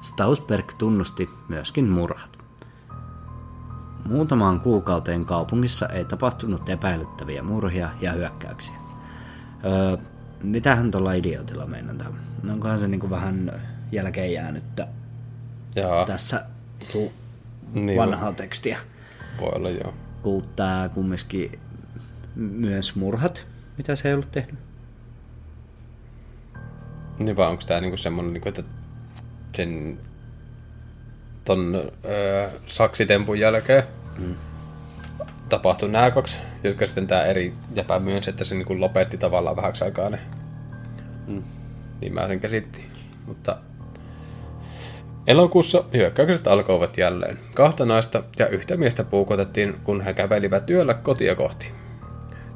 [0.00, 2.37] Stausberg tunnusti myöskin murhat.
[4.04, 8.74] Muutamaan kuukauteen kaupungissa ei tapahtunut epäilyttäviä murhia ja hyökkäyksiä.
[9.64, 9.96] Öö,
[10.42, 12.14] mitähän tuolla idiotilla meinataan?
[12.50, 13.52] Onkohan se niinku vähän
[13.92, 14.88] jälkeen jäänyttä
[15.76, 16.44] Jaa, tässä
[16.92, 17.12] tu-
[17.74, 18.78] Niin vanhaa tekstiä?
[19.40, 19.94] voi olla joo.
[20.56, 21.58] Tää kumminkin
[22.34, 23.46] myös murhat,
[23.78, 24.58] mitä se ei ollut tehnyt.
[27.18, 28.62] Niin vai onko tää niinku semmonen, niinku, että
[29.56, 29.98] sen
[31.48, 33.82] ton öö, saksitempun jälkeen
[34.18, 34.34] mm.
[35.48, 39.84] tapahtui nämä kaksi, jotka sitten tää eri jäpä myönsi, että se niinku lopetti tavallaan vähäksi
[39.84, 40.18] aikaa ne.
[41.26, 41.42] Mm.
[42.00, 42.90] Niin mä sen käsittiin.
[43.26, 43.56] Mutta
[45.26, 47.38] Elokuussa hyökkäykset alkoivat jälleen.
[47.54, 51.72] Kahta naista ja yhtä miestä puukotettiin, kun he kävelivät yöllä kotia kohti.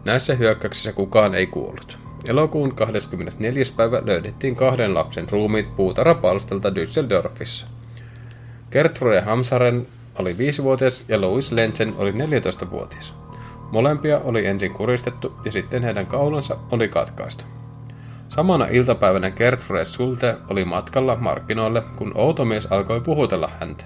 [0.05, 1.99] Näissä hyökkäyksissä kukaan ei kuollut.
[2.29, 3.65] Elokuun 24.
[3.77, 7.82] päivä löydettiin kahden lapsen ruumiit puutarapalstalta Düsseldorfissa.
[8.73, 9.87] Gertrude Hamsaren
[10.19, 13.15] oli 5-vuotias ja Louis Lenzen oli 14-vuotias.
[13.71, 17.45] Molempia oli ensin kuristettu ja sitten heidän kaulansa oli katkaistu.
[18.29, 23.85] Samana iltapäivänä Gertrude Sulte oli matkalla markkinoille, kun outo mies alkoi puhutella häntä.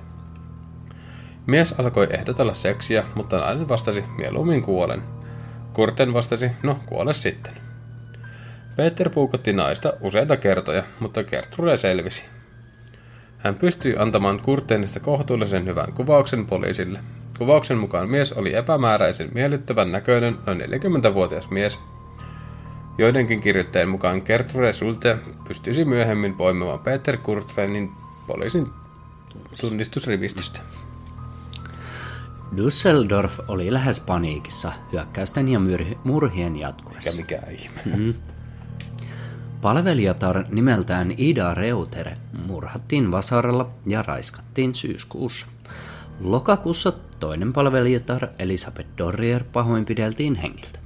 [1.46, 5.02] Mies alkoi ehdotella seksiä, mutta nainen vastasi mieluummin kuolen.
[5.72, 7.52] Kurten vastasi, no kuole sitten.
[8.76, 12.24] Peter puukotti naista useita kertoja, mutta Gertrude selvisi.
[13.46, 16.98] Hän pystyi antamaan Kurtenista kohtuullisen hyvän kuvauksen poliisille.
[17.38, 21.78] Kuvauksen mukaan mies oli epämääräisen miellyttävän näköinen noin 40-vuotias mies.
[22.98, 25.18] Joidenkin kirjoittajien mukaan Gertrude Sulte
[25.48, 27.92] pystyisi myöhemmin poimimaan Peter Kurtrenin
[28.26, 28.66] poliisin
[29.60, 30.60] tunnistusrivistöstä.
[32.56, 37.10] Düsseldorf oli lähes paniikissa hyökkäysten ja myr- murhien jatkuessa.
[37.10, 38.14] Ja mikä ihme.
[39.60, 42.10] Palvelijatar nimeltään Ida Reuter
[42.46, 45.46] murhattiin Vasaralla ja raiskattiin syyskuussa.
[46.20, 50.78] Lokakuussa toinen palvelijatar Elisabeth Dorrier pahoinpideltiin hengiltä.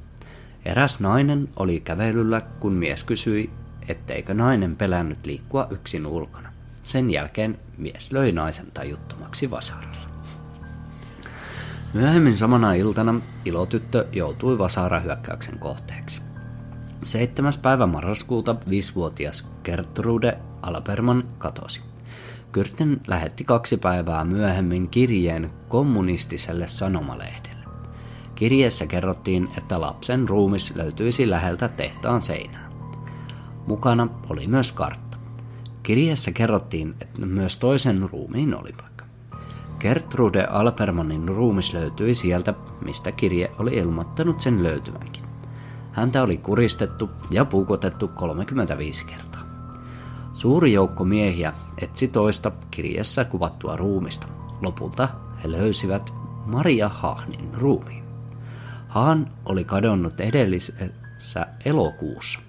[0.64, 3.50] Eräs nainen oli kävelyllä, kun mies kysyi,
[3.88, 6.52] etteikö nainen pelännyt liikkua yksin ulkona.
[6.82, 10.10] Sen jälkeen mies löi naisen tajuttomaksi Vasaralla.
[11.94, 16.29] Myöhemmin samana iltana ilotyttö joutui Vasara-hyökkäyksen kohteeksi.
[17.02, 17.52] 7.
[17.62, 21.80] päivä marraskuuta 5-vuotias Gertrude Alberman katosi.
[22.52, 27.64] Kyrten lähetti kaksi päivää myöhemmin kirjeen kommunistiselle sanomalehdelle.
[28.34, 32.70] Kirjeessä kerrottiin, että lapsen ruumis löytyisi läheltä tehtaan seinää.
[33.66, 35.18] Mukana oli myös kartta.
[35.82, 39.04] Kirjeessä kerrottiin, että myös toisen ruumiin oli paikka.
[39.78, 45.29] Gertrude Alpermanin ruumis löytyi sieltä, mistä kirje oli ilmoittanut sen löytyvänkin.
[45.92, 49.42] Häntä oli kuristettu ja puukotettu 35 kertaa.
[50.34, 54.26] Suuri joukko miehiä etsi toista kirjassa kuvattua ruumista.
[54.62, 55.08] Lopulta
[55.44, 56.12] he löysivät
[56.46, 58.04] Maria Hahnin ruumiin.
[58.88, 60.72] Haan oli kadonnut edellis-
[61.64, 62.40] elokuussa.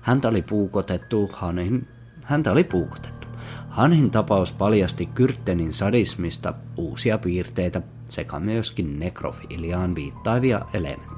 [0.00, 1.88] Häntä oli puukotettu Hanin,
[2.24, 3.28] häntä oli puukotettu.
[3.68, 11.13] Hanhin tapaus paljasti Kyrttenin sadismista uusia piirteitä sekä myöskin nekrofiliaan viittaavia elementtejä.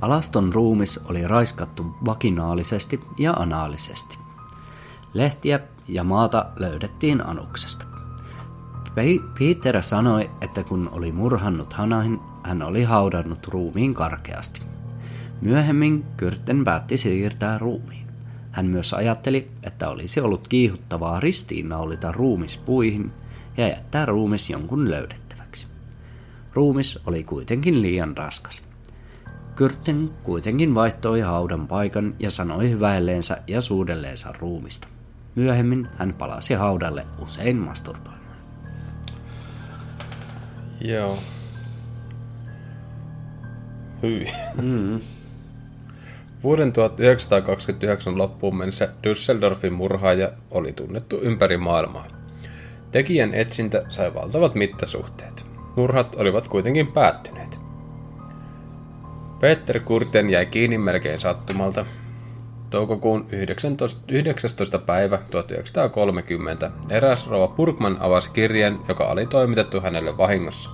[0.00, 4.18] Alaston ruumis oli raiskattu vakinaalisesti ja anaalisesti.
[5.14, 7.84] Lehtiä ja maata löydettiin anuksesta.
[9.38, 14.60] Peter sanoi, että kun oli murhannut Hanahin, hän oli haudannut ruumiin karkeasti.
[15.40, 18.06] Myöhemmin Kyrten päätti siirtää ruumiin.
[18.50, 23.12] Hän myös ajatteli, että olisi ollut kiihuttavaa ristiinnaulita ruumis puihin
[23.56, 25.66] ja jättää ruumis jonkun löydettäväksi.
[26.54, 28.65] Ruumis oli kuitenkin liian raskas.
[29.56, 34.88] Kyrten kuitenkin vaihtoi haudan paikan ja sanoi väelleensä ja suudelleensa ruumista.
[35.34, 38.36] Myöhemmin hän palasi haudalle usein masturboimaan.
[40.80, 41.18] Joo.
[44.02, 44.28] Hyi.
[44.62, 45.00] Mm.
[46.42, 52.06] Vuoden 1929 loppuun mennessä Düsseldorfin murhaaja oli tunnettu ympäri maailmaa.
[52.90, 55.46] Tekijän etsintä sai valtavat mittasuhteet.
[55.76, 57.35] Murhat olivat kuitenkin päättyneet.
[59.40, 61.86] Peter Kurten jäi kiinni melkein sattumalta.
[62.70, 64.78] Toukokuun 19, 19.
[64.78, 70.70] päivä 1930 eräs rouva Burkman avasi kirjeen, joka oli toimitettu hänelle vahingossa.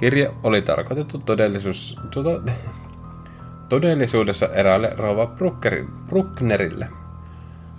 [0.00, 2.52] Kirje oli tarkoitettu todellisuus, tuota,
[3.68, 5.34] todellisuudessa eräälle rouva
[6.08, 6.88] Brucknerille,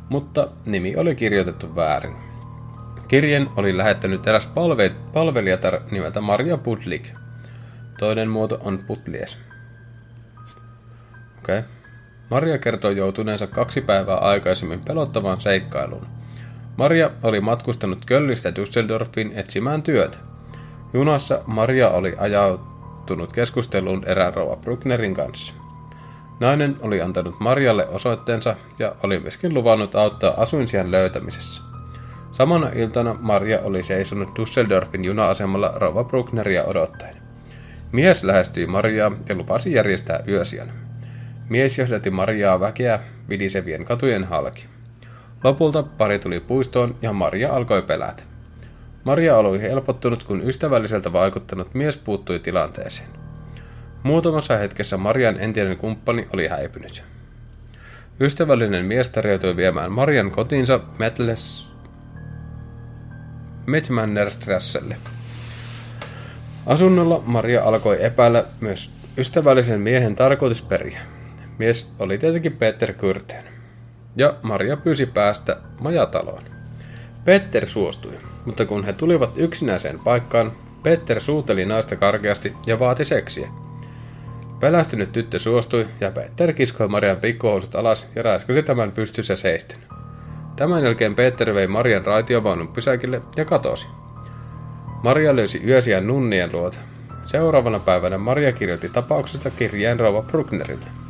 [0.10, 2.16] mutta nimi oli kirjoitettu väärin.
[3.08, 7.10] Kirjen oli lähettänyt eräs palve, palvelijatar nimeltä Maria Pudlik.
[8.00, 9.38] Toinen muoto on Putlies.
[11.46, 11.60] Okei.
[11.60, 11.70] Okay.
[12.30, 16.08] Maria kertoi joutuneensa kaksi päivää aikaisemmin pelottavaan seikkailuun.
[16.78, 20.18] Maria oli matkustanut Köllistä Düsseldorfiin etsimään työtä.
[20.93, 25.54] Junassa Maria oli ajautunut keskusteluun erään rouva Brucknerin kanssa.
[26.39, 31.62] Nainen oli antanut Marjalle osoitteensa ja oli myöskin luvannut auttaa asuinsijan löytämisessä.
[32.32, 37.16] Samana iltana Maria oli seisonut Düsseldorfin juna-asemalla rouva Bruckneria odottaen.
[37.91, 40.85] Mies lähestyi Mariaa ja lupasi järjestää yösijan.
[41.50, 44.66] Mies johdatti Mariaa väkeä vidisevien katujen halki.
[45.43, 48.24] Lopulta pari tuli puistoon ja Maria alkoi pelätä.
[49.04, 53.08] Maria oli helpottunut, kun ystävälliseltä vaikuttanut mies puuttui tilanteeseen.
[54.04, 57.04] Muutamassa hetkessä Marian entinen kumppani oli häipynyt.
[58.20, 61.70] Ystävällinen mies tarjoutui viemään Marian kotiinsa Metles...
[63.66, 64.98] Metmannerstrasselle.
[66.66, 71.02] Asunnolla Maria alkoi epäillä myös ystävällisen miehen tarkoitusperiä.
[71.58, 73.43] Mies oli tietenkin Peter Kyrten.
[74.16, 76.43] Ja Maria pyysi päästä majataloon.
[77.26, 80.51] Peter suostui, mutta kun he tulivat yksinäiseen paikkaan,
[80.84, 83.47] Peter suuteli naista karkeasti ja vaati seksiä.
[84.60, 89.80] Pelästynyt tyttö suostui ja Peter kiskoi Marian pikkuhousut alas ja raiskasi tämän pystyssä seisten.
[90.56, 93.88] Tämän jälkeen Peter vei Marian raitiovaunun pysäkille ja katosi.
[95.03, 96.80] Maria löysi yösiä nunnien luota.
[97.26, 101.05] Seuraavana päivänä Maria kirjoitti tapauksesta kirjeen rouva Brucknerille.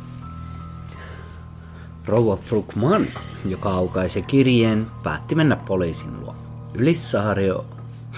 [2.06, 3.06] Rouva Bruckman,
[3.48, 6.34] joka aukaisi kirjeen, päätti mennä poliisin luo.
[6.74, 7.66] Ylissaario,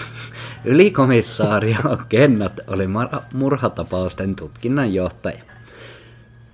[0.64, 1.76] ylikomissaario
[2.09, 2.84] Kennat oli
[3.34, 5.43] murhatapausten tutkinnan johtaja.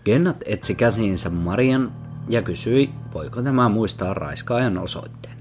[0.05, 1.93] Kennat etsi käsiinsä Marian
[2.29, 5.39] ja kysyi, voiko tämä muistaa raiskaajan osoitteen.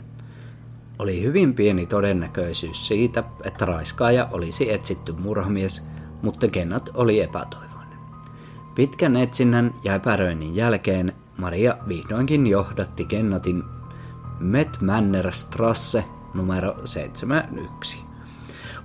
[1.00, 5.88] Oli hyvin pieni todennäköisyys siitä, että raiskaaja olisi etsitty murhamies,
[6.22, 8.00] mutta Kennat oli epätoivoinen.
[8.76, 13.64] Pitkän etsinnän ja epäröinnin jälkeen Maria vihdoinkin johdatti Kennatin
[15.32, 18.00] Strasse numero 71.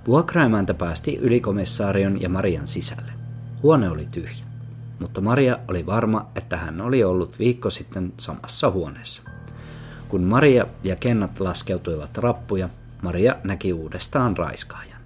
[0.07, 3.11] Vuokraimäntä päästi ylikomissaarion ja Marian sisälle.
[3.63, 4.45] Huone oli tyhjä,
[4.99, 9.21] mutta Maria oli varma, että hän oli ollut viikko sitten samassa huoneessa.
[10.07, 12.69] Kun Maria ja Kennat laskeutuivat rappuja,
[13.01, 15.01] Maria näki uudestaan raiskaajan.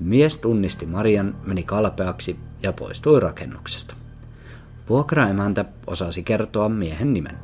[0.00, 3.94] Mies tunnisti Marian, meni kalpeaksi ja poistui rakennuksesta.
[4.88, 7.38] Vuokraemäntä osasi kertoa miehen nimen.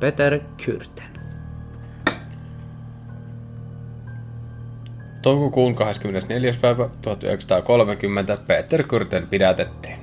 [0.00, 1.06] Peter Kyrten.
[5.22, 6.54] Toukokuun 24.
[6.60, 9.98] päivä 1930 Peter Kyrten pidätettiin.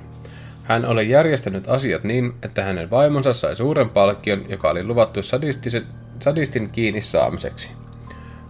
[0.63, 5.19] Hän oli järjestänyt asiat niin, että hänen vaimonsa sai suuren palkkion, joka oli luvattu
[6.19, 7.71] sadistin kiinni saamiseksi.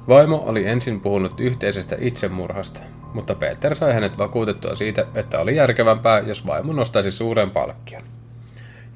[0.07, 2.81] Vaimo oli ensin puhunut yhteisestä itsemurhasta,
[3.13, 8.03] mutta Peter sai hänet vakuutettua siitä, että oli järkevämpää, jos vaimo nostaisi suuren palkkion.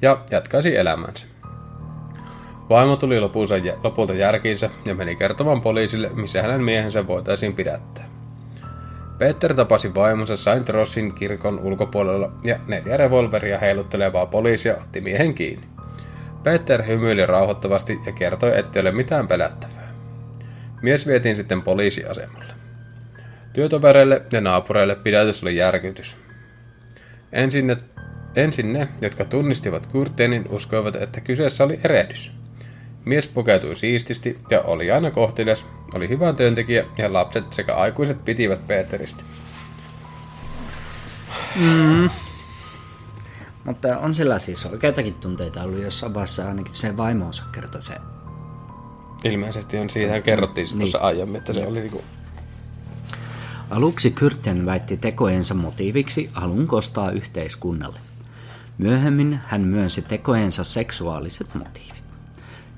[0.02, 1.26] Ja jatkaisi elämänsä.
[2.70, 8.08] Vaimo tuli lopulta, järkiinsä ja meni kertomaan poliisille, missä hänen miehensä voitaisiin pidättää.
[9.18, 15.66] Peter tapasi vaimonsa Saint Rossin kirkon ulkopuolella ja neljä revolveria heiluttelevaa poliisia otti miehen kiinni.
[16.42, 19.88] Peter hymyili rauhoittavasti ja kertoi, ettei ole mitään pelättävää.
[20.82, 22.57] Mies vietiin sitten poliisiasemalle.
[23.58, 26.16] Työtovereille ja naapureille pidätys oli järkytys.
[27.32, 27.76] Ensin ne,
[28.36, 32.32] ensin ne, jotka tunnistivat Kurtenin, uskoivat, että kyseessä oli erehdys.
[33.04, 38.66] Mies pukeutui siististi ja oli aina kohtelias, oli hyvä työntekijä ja lapset sekä aikuiset pitivät
[38.66, 39.22] Peteristä.
[43.64, 47.94] Mutta on sillä siis oikeitakin tunteita ollut jossain vaiheessa ainakin se vaimonsa kertoi se.
[49.24, 50.78] Ilmeisesti on siitä kerrottiin niin.
[50.78, 52.04] tuossa aiemmin, että se oli niinku...
[53.70, 58.00] Aluksi Kyrten väitti tekojensa motiiviksi halun kostaa yhteiskunnalle.
[58.78, 62.04] Myöhemmin hän myönsi tekojensa seksuaaliset motiivit.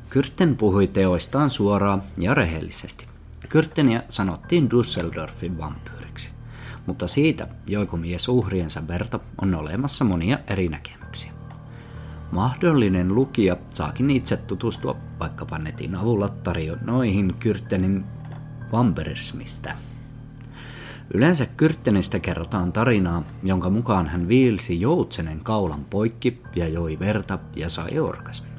[0.09, 3.07] Kyrten puhui teoistaan suoraan ja rehellisesti.
[3.49, 6.30] Kyrteniä sanottiin Düsseldorfin vampyyriksi,
[6.86, 11.32] mutta siitä, joiko mies uhriensa verta, on olemassa monia eri näkemyksiä.
[12.32, 18.05] Mahdollinen lukija saakin itse tutustua vaikkapa netin avulla tarjonnoihin Kyrtenin
[18.72, 19.76] vampirismistä.
[21.15, 27.69] Yleensä Kyrttenistä kerrotaan tarinaa, jonka mukaan hän viilsi joutsenen kaulan poikki ja joi verta ja
[27.69, 28.53] sai orgasmin.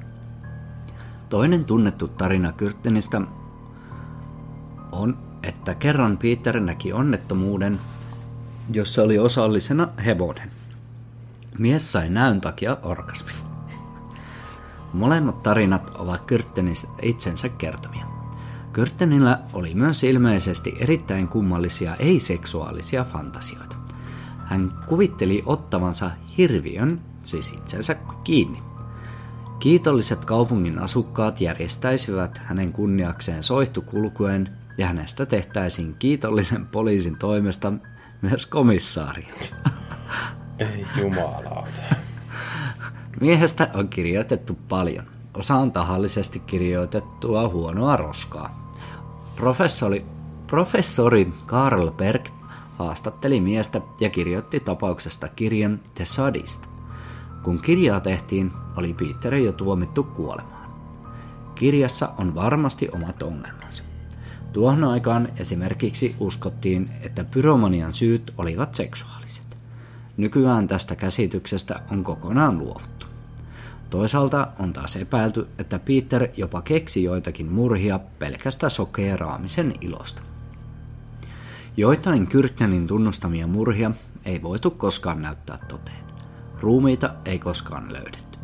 [1.30, 3.22] Toinen tunnettu tarina Kyrttenistä
[4.92, 7.80] on, että kerran Peter näki onnettomuuden,
[8.74, 10.52] jossa oli osallisena hevonen.
[11.58, 13.36] Mies sai näön takia orgasmin.
[14.94, 18.11] Molemmat tarinat ovat Kyrttenistä itsensä kertomia.
[18.74, 23.76] Kyrttenillä oli myös ilmeisesti erittäin kummallisia ei-seksuaalisia fantasioita.
[24.46, 28.64] Hän kuvitteli ottavansa hirviön, siis itsensä, kiinni.
[29.60, 37.74] Kiitolliset kaupungin asukkaat järjestäisivät hänen kunniakseen soihtukulkuen ja hänestä tehtäisiin kiitollisen poliisin toimesta
[38.22, 39.28] myös komissaari.
[40.60, 41.82] Ei jumalauta.
[43.22, 45.06] Miehestä on kirjoitettu paljon.
[45.34, 48.61] Osa on tahallisesti kirjoitettua huonoa roskaa.
[49.36, 50.06] Professori,
[50.48, 52.26] professori Karl Berg
[52.78, 56.66] haastatteli miestä ja kirjoitti tapauksesta kirjan The Sadist.
[57.44, 60.72] Kun kirjaa tehtiin, oli Peter jo tuomittu kuolemaan.
[61.56, 63.84] Kirjassa on varmasti omat ongelmansa.
[64.54, 69.58] Tuohon aikaan esimerkiksi uskottiin, että pyromanian syyt olivat seksuaaliset.
[70.18, 73.01] Nykyään tästä käsityksestä on kokonaan luovuttu.
[73.92, 80.22] Toisaalta on taas epäilty, että Peter jopa keksi joitakin murhia pelkästä sokeeraamisen ilosta.
[81.78, 83.92] Joitain Kyrknenin tunnustamia murhia
[84.26, 86.04] ei voitu koskaan näyttää toteen.
[86.60, 88.40] Ruumiita ei koskaan löydetty,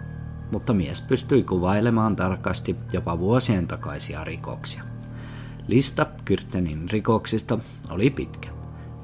[0.51, 4.83] mutta mies pystyi kuvailemaan tarkasti jopa vuosien takaisia rikoksia.
[5.67, 8.49] Lista Kyrtenin rikoksista oli pitkä.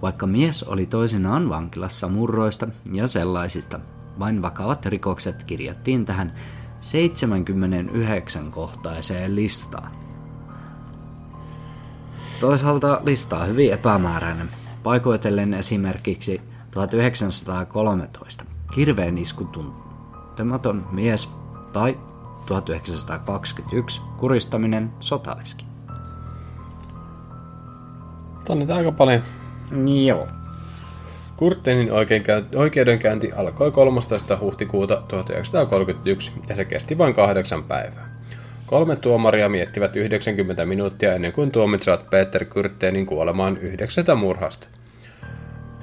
[0.02, 3.80] Vaikka mies oli toisinaan vankilassa murroista ja sellaisista,
[4.20, 6.34] vain vakavat rikokset kirjattiin tähän
[6.82, 9.92] 79-kohtaiseen listaan.
[12.40, 14.50] Toisaalta lista on hyvin epämääräinen,
[14.84, 16.42] paikoitellen esimerkiksi
[16.72, 21.36] 1913 kirveen isku tuntematon mies
[21.74, 21.98] tai
[22.46, 25.66] 1921 kuristaminen sotaliski.
[28.44, 29.22] Tänne aika paljon.
[30.06, 30.43] Joo.
[31.38, 31.90] Kurtenin
[32.56, 34.38] oikeudenkäynti alkoi 13.
[34.38, 38.14] huhtikuuta 1931 ja se kesti vain kahdeksan päivää.
[38.66, 44.68] Kolme tuomaria miettivät 90 minuuttia ennen kuin tuomitsevat Peter Kurtenin kuolemaan yhdeksästä murhasta.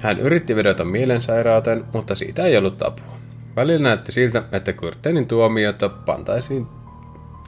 [0.01, 3.17] Hän yritti vedota mielensairauteen, mutta siitä ei ollut apua.
[3.55, 6.67] Välillä näytti siltä, että Kurtenin tuomiota pantaisiin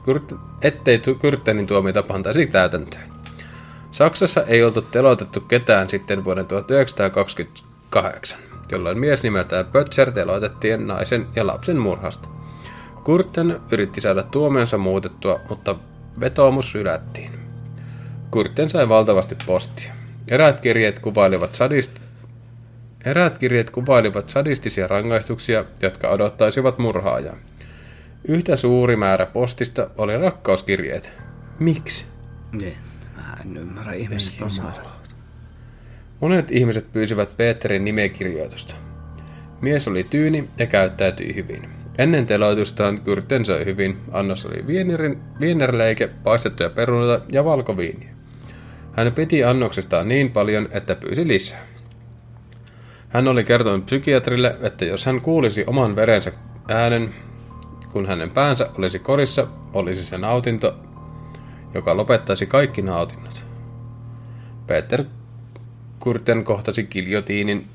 [0.04, 3.04] Kurt, ettei Kurtenin tuomiota pantaisi täytäntöön.
[3.90, 6.46] Saksassa ei oltu teloitettu ketään sitten vuoden
[8.02, 8.38] 1928,
[8.72, 12.28] jolloin mies nimeltään Pötzer teloitettiin naisen ja lapsen murhasta.
[13.04, 15.76] Kurten yritti saada tuomionsa muutettua, mutta
[16.20, 17.30] vetoomus hylättiin.
[18.30, 19.92] Kurten sai valtavasti postia.
[20.30, 22.00] Eräät kirjeet kuvailivat sadist...
[23.04, 27.36] Eräät kirjeet kuvailivat sadistisia rangaistuksia, jotka odottaisivat murhaajaa.
[28.28, 31.12] Yhtä suuri määrä postista oli rakkauskirjeet.
[31.58, 32.06] Miksi?
[32.62, 32.74] Yeah.
[33.16, 34.40] Mä en ymmärrä ihmiset
[36.20, 38.74] Monet ihmiset pyysivät Peterin nimekirjoitusta.
[39.60, 41.68] Mies oli tyyni ja käyttäytyi hyvin.
[41.98, 43.96] Ennen teloitustaan Kyrten söi hyvin.
[44.12, 48.08] Annos oli vienerin, vienerleike, paistettuja perunoita ja valkoviiniä.
[48.92, 51.66] Hän piti annoksestaan niin paljon, että pyysi lisää.
[53.08, 56.32] Hän oli kertonut psykiatrille, että jos hän kuulisi oman verensä
[56.68, 57.14] äänen,
[57.92, 60.78] kun hänen päänsä olisi korissa, olisi se nautinto
[61.74, 63.44] joka lopettaisi kaikki nautinnot.
[64.66, 65.04] Peter
[66.04, 67.66] Kurten kohtasi giljotiinin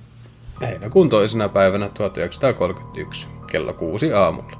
[0.61, 4.57] heinäkuun toisena päivänä 1931 kello kuusi aamulla.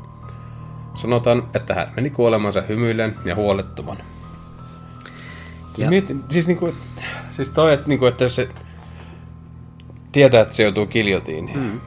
[0.95, 4.03] Sanotaan, että hän meni kuolemansa hymyillen ja huolettomana.
[5.65, 6.73] Siis, Ja- mietin, siis, niinku,
[7.31, 8.49] siis toi, että, niinku, että jos se
[10.11, 11.79] tietää, että se joutuu kiljotiiniin, mm.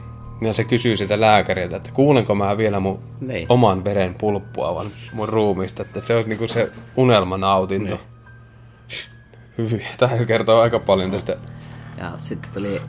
[0.47, 3.45] ja se kysyy sitä lääkäriltä, että kuulenko mä vielä mun Niin.
[3.49, 7.99] oman veren pulppuavan mun ruumista, että se on niinku se unelmanautinto.
[9.57, 9.81] Hyvin.
[9.97, 11.37] Tämä kertoo aika paljon tästä.
[11.97, 12.81] Ja sitten oli,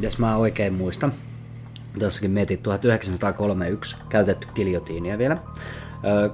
[0.00, 1.12] jos mä oikein muistan,
[1.98, 5.36] tuossakin mietin 1931 käytetty giljotiinia vielä.
[6.04, 6.28] Öö,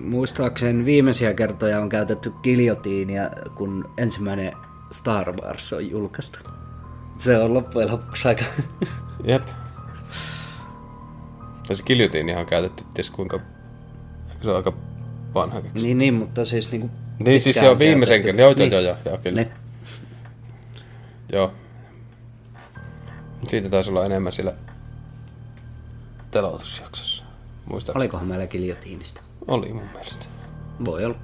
[0.00, 4.52] muistaakseni viimeisiä kertoja on käytetty giljotiinia, kun ensimmäinen
[4.90, 6.38] Star Wars on julkaistu.
[7.18, 8.44] Se on loppujen lopuksi aika...
[9.24, 9.46] Jep.
[11.68, 13.40] Ja se kiljotiinihan on käytetty, ties kuinka...
[14.42, 14.72] Se on aika
[15.34, 16.90] vanha niin, niin, mutta siis niinku...
[17.26, 18.40] Niin, siis se on viimeisen kerran.
[18.40, 18.72] Joo, niin.
[18.72, 19.40] joo, joo, joo, kyllä.
[19.40, 19.50] Ne.
[21.32, 21.52] Joo.
[23.48, 24.52] Siitä taisi olla enemmän sillä
[26.30, 27.24] telotusjaksossa.
[27.70, 28.02] Muistaakseni?
[28.02, 29.20] Olikohan meillä giljotiinista?
[29.48, 30.26] Oli mun mielestä.
[30.84, 31.16] Voi olla.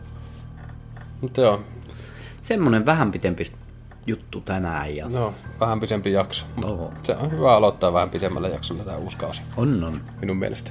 [1.20, 1.60] Mutta joo,
[2.42, 3.42] Semmonen vähän pitempi
[4.06, 5.08] juttu tänään ja...
[5.08, 6.46] no, vähän pisempi jakso.
[6.64, 6.90] Oho.
[7.02, 10.00] Se on hyvä aloittaa vähän pisemmällä jaksolla tämä uusi kausi, On, on.
[10.20, 10.70] minun mielestä.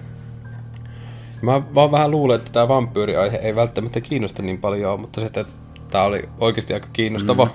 [1.42, 5.46] Mä vaan vähän luulen, että tämä vampyyriaihe ei välttämättä kiinnosta niin paljon, mutta se, että
[5.92, 7.50] tämä oli oikeasti aika kiinnostava.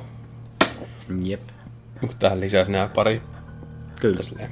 [1.09, 1.27] Mm.
[1.27, 1.41] Jep.
[2.01, 3.23] Kun tähän lisäsi nämä pari
[4.01, 4.23] Kyllä.
[4.23, 4.51] Silleen.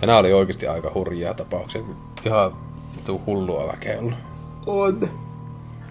[0.00, 1.82] Ja nämä oli oikeasti aika hurjia tapauksia.
[2.24, 2.52] Ihan
[2.96, 4.14] vittu hullua väkeä ollut.
[4.66, 5.00] On.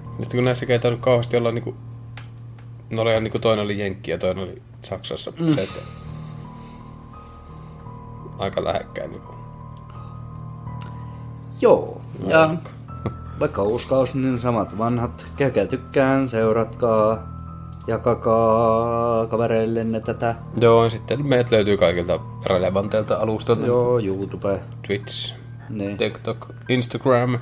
[0.10, 1.76] Sitten kun näissä ei tainnut kauheasti olla niinku...
[2.90, 5.34] No oli niinku toinen oli Jenkki ja toinen oli Saksassa.
[5.40, 5.56] Mm.
[5.56, 5.80] Se, että
[8.40, 9.34] aika lähekkäin niinku.
[11.62, 12.02] Joo.
[12.28, 12.70] Ja Vaikka.
[13.40, 15.26] vaikka uuskaus, niin samat vanhat.
[15.36, 17.31] Käykää tykkään, seuratkaa,
[17.88, 20.36] jakakaa kavereillenne tätä.
[20.62, 23.66] Joo, ja sitten meidät löytyy kaikilta relevanteilta alustoilta.
[23.66, 24.62] Joo, YouTube.
[24.88, 25.34] Twitch,
[25.70, 25.98] Niin.
[25.98, 27.40] TikTok, Instagram,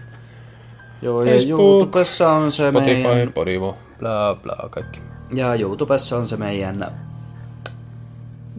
[1.02, 3.34] Joo, ja Facebook, YouTubessa on se Spotify, meidän...
[3.34, 5.02] Podimo, bla bla kaikki.
[5.34, 6.92] Ja YouTubessa on se meidän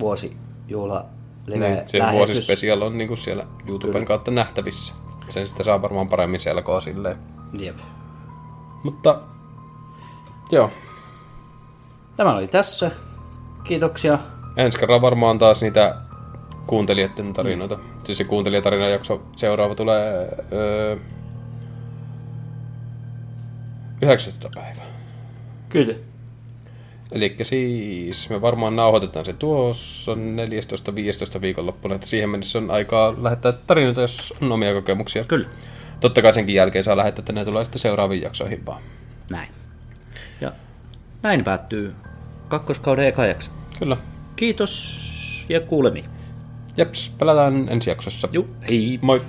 [0.01, 1.05] vuosijuhla
[1.47, 2.17] live Niin, se lähetys.
[2.19, 4.95] vuosispecial on niinku siellä YouTuben kautta nähtävissä.
[5.29, 7.17] Sen sitä saa varmaan paremmin selkoa silleen.
[7.59, 7.77] Jep.
[8.85, 9.21] Mutta
[10.53, 10.71] joo,
[12.21, 12.91] Tämä oli tässä.
[13.65, 14.19] Kiitoksia.
[14.57, 15.97] ensi kerralla varmaan taas niitä
[16.67, 17.79] kuuntelijoiden tarinoita.
[18.05, 20.97] Siis se kuuntelijatarina jakso seuraava tulee öö,
[24.03, 24.51] 19.
[24.55, 24.83] päivä.
[25.69, 25.95] Kyllä.
[27.13, 33.53] Eli siis me varmaan nauhoitetaan se tuossa 14-15 viikonloppuna, että siihen mennessä on aikaa lähettää
[33.53, 35.25] tarinoita, jos on omia kokemuksia.
[35.25, 35.49] Kyllä.
[36.01, 38.83] Totta kai senkin jälkeen saa lähettää, että ne tulee sitten seuraaviin jaksoihin vaan.
[39.31, 39.49] Näin.
[40.41, 40.53] Ja
[41.23, 41.95] näin päättyy
[42.51, 43.51] kakkoskauden eka jakso.
[43.79, 43.97] Kyllä.
[44.37, 45.01] Kiitos
[45.49, 46.05] ja kuulemiin.
[46.77, 48.29] Jeps, pelataan ensi jaksossa.
[48.33, 48.99] Juu, hei.
[49.03, 49.23] Moi!